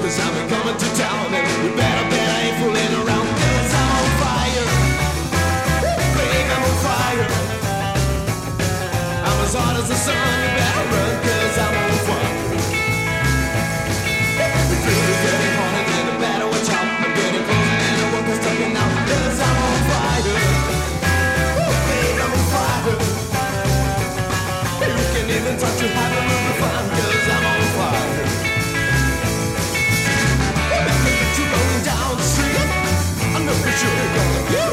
cause 0.02 0.20
I'm 0.20 0.45
a 0.45 0.49
Sure, 33.82 34.68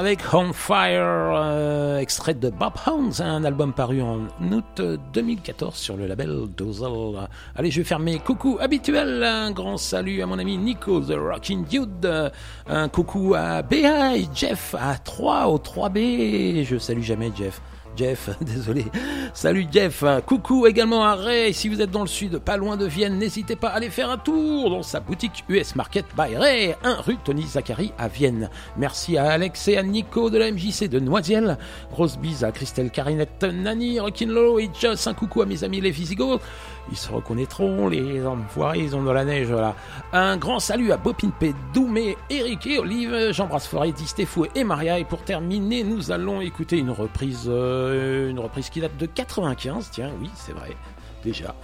avec 0.00 0.20
Home 0.32 0.54
Fire, 0.54 1.04
euh, 1.36 1.98
extrait 1.98 2.32
de 2.32 2.48
Bob 2.48 2.72
Hounds, 2.86 3.20
un 3.20 3.44
album 3.44 3.74
paru 3.74 4.00
en 4.00 4.20
août 4.50 4.82
2014 5.12 5.74
sur 5.76 5.94
le 5.98 6.06
label 6.06 6.48
Dozel. 6.56 6.88
Allez, 7.54 7.70
je 7.70 7.80
vais 7.80 7.84
faire 7.84 7.98
mes 7.98 8.18
coucou 8.18 8.56
habituels. 8.62 9.22
Un 9.22 9.50
grand 9.50 9.76
salut 9.76 10.22
à 10.22 10.26
mon 10.26 10.38
ami 10.38 10.56
Nico, 10.56 11.00
The 11.00 11.12
Rocking 11.18 11.66
Dude. 11.66 12.30
Un 12.66 12.88
coucou 12.88 13.34
à 13.36 13.60
B.I. 13.60 14.26
Jeff 14.34 14.74
à 14.80 14.96
3 14.96 15.48
au 15.48 15.58
3B. 15.58 16.64
Je 16.64 16.78
salue 16.78 17.02
jamais 17.02 17.30
Jeff. 17.36 17.60
Jeff, 17.96 18.30
désolé. 18.40 18.84
Salut 19.34 19.66
Jeff, 19.70 20.04
coucou 20.26 20.66
également 20.66 21.04
à 21.04 21.14
Ray. 21.14 21.52
Si 21.54 21.68
vous 21.68 21.80
êtes 21.80 21.90
dans 21.90 22.00
le 22.02 22.06
sud, 22.06 22.38
pas 22.38 22.56
loin 22.56 22.76
de 22.76 22.86
Vienne, 22.86 23.18
n'hésitez 23.18 23.56
pas 23.56 23.68
à 23.68 23.74
aller 23.76 23.90
faire 23.90 24.10
un 24.10 24.18
tour 24.18 24.70
dans 24.70 24.82
sa 24.82 25.00
boutique 25.00 25.44
US 25.48 25.74
Market 25.76 26.06
by 26.16 26.36
Ray, 26.36 26.74
1 26.84 26.94
rue 27.00 27.16
Tony 27.24 27.42
Zachary 27.46 27.92
à 27.98 28.08
Vienne. 28.08 28.50
Merci 28.76 29.16
à 29.18 29.30
Alex 29.30 29.68
et 29.68 29.76
à 29.76 29.82
Nico 29.82 30.30
de 30.30 30.38
la 30.38 30.50
MJC 30.50 30.88
de 30.88 31.00
Noisiel. 31.00 31.58
Grosse 31.92 32.18
bise 32.18 32.44
à 32.44 32.52
Christelle 32.52 32.90
Carinette, 32.90 33.42
Nani, 33.44 34.00
Rekinlo 34.00 34.58
et 34.58 34.70
Joss. 34.78 35.06
Un 35.06 35.14
coucou 35.14 35.42
à 35.42 35.46
mes 35.46 35.64
amis 35.64 35.80
les 35.80 35.90
Visigoths. 35.90 36.42
Ils 36.90 36.96
se 36.96 37.12
reconnaîtront, 37.12 37.88
les 37.88 38.26
enfoirés, 38.26 38.80
ils 38.80 38.96
ont 38.96 39.02
de 39.04 39.10
la 39.12 39.24
neige 39.24 39.50
là. 39.52 39.76
Un 40.12 40.36
grand 40.38 40.58
salut 40.58 40.90
à 40.90 40.96
Bopinpe, 40.96 41.54
Doumé, 41.72 42.16
Eric 42.30 42.66
et 42.66 42.78
Olive. 42.80 43.30
J'embrasse 43.32 43.68
Forêt, 43.68 43.92
Distéfou 43.92 44.46
et 44.56 44.64
Maria. 44.64 44.98
Et 44.98 45.04
pour 45.04 45.22
terminer, 45.22 45.84
nous 45.84 46.10
allons 46.10 46.40
écouter 46.40 46.78
une 46.78 46.90
reprise. 46.90 47.44
Euh, 47.48 47.79
euh, 47.80 48.30
une 48.30 48.38
reprise 48.38 48.68
qui 48.70 48.80
date 48.80 48.96
de 48.98 49.06
95, 49.06 49.88
tiens, 49.90 50.10
oui, 50.20 50.30
c'est 50.34 50.52
vrai, 50.52 50.70
déjà 51.24 51.54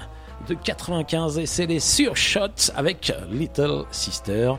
de 0.48 0.54
95 0.54 1.38
et 1.38 1.44
c'est 1.46 1.64
les 1.66 1.78
Surshots 1.80 2.70
avec 2.76 3.10
Little 3.30 3.84
Sister. 3.90 4.52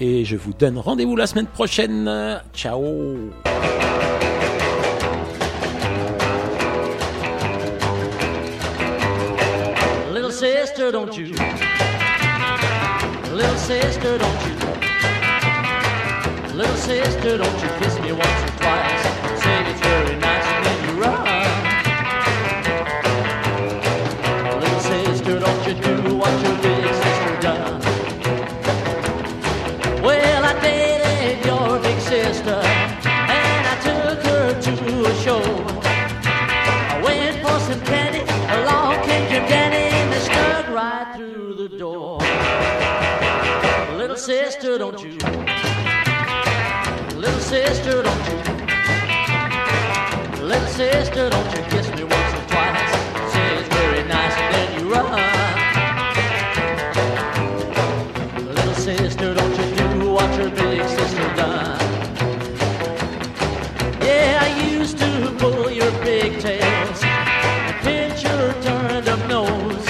Et 0.00 0.24
je 0.24 0.36
vous 0.36 0.54
donne 0.54 0.78
rendez-vous 0.78 1.16
la 1.16 1.26
semaine 1.26 1.46
prochaine. 1.46 2.10
Ciao 2.54 2.80
Little 10.14 10.32
sister, 10.32 10.90
don't 10.92 11.14
you 11.14 11.26
Little 13.32 13.58
sister, 13.58 14.18
don't 14.18 14.46
you 14.46 14.54
Little 16.56 16.76
sister, 16.76 17.36
don't 17.38 17.62
you 17.62 17.68
kiss 17.82 17.98
me 18.00 18.12
once 18.12 18.47
sister, 50.78 51.28
don't 51.28 51.52
you 51.56 51.62
kiss 51.72 51.88
me 51.96 52.04
once 52.04 52.34
or 52.38 52.44
twice. 52.50 52.92
Say 53.32 53.54
it's 53.58 53.68
very 53.78 54.02
nice, 54.16 54.36
then 54.50 54.68
you 54.78 54.84
run. 54.94 55.10
Little 58.58 58.74
sister, 58.74 59.34
don't 59.34 59.54
you 59.60 59.66
do 59.80 60.12
what 60.16 60.30
your 60.38 60.50
big 60.50 60.84
sister 60.96 61.26
done. 61.34 61.80
Yeah, 64.08 64.44
I 64.46 64.48
used 64.78 64.96
to 65.00 65.10
pull 65.42 65.68
your 65.68 65.90
pigtails, 66.06 66.98
pinch 67.84 68.22
your 68.28 68.46
turned 68.66 69.08
up 69.08 69.22
nose. 69.28 69.84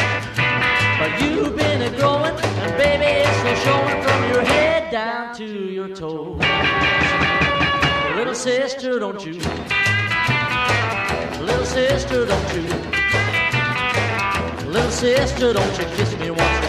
But 1.00 1.10
you've 1.22 1.54
been 1.54 1.82
a 1.82 1.90
growing, 1.98 2.36
and 2.64 2.72
baby, 2.82 3.08
it's 3.24 3.36
still 3.40 3.56
showing 3.66 3.98
from 4.06 4.20
your 4.32 4.40
head 4.42 4.90
down 4.90 5.34
to 5.36 5.44
your 5.46 5.88
toes. 5.94 6.40
Little 8.16 8.34
sister, 8.50 8.98
don't 8.98 9.20
you? 9.26 9.38
sister, 11.86 12.26
don't 12.26 12.54
you? 12.54 12.62
Little 14.72 14.90
sister, 14.90 15.52
don't 15.52 15.78
you 15.78 15.84
kiss 15.96 16.10
me 16.18 16.30
once. 16.32 16.67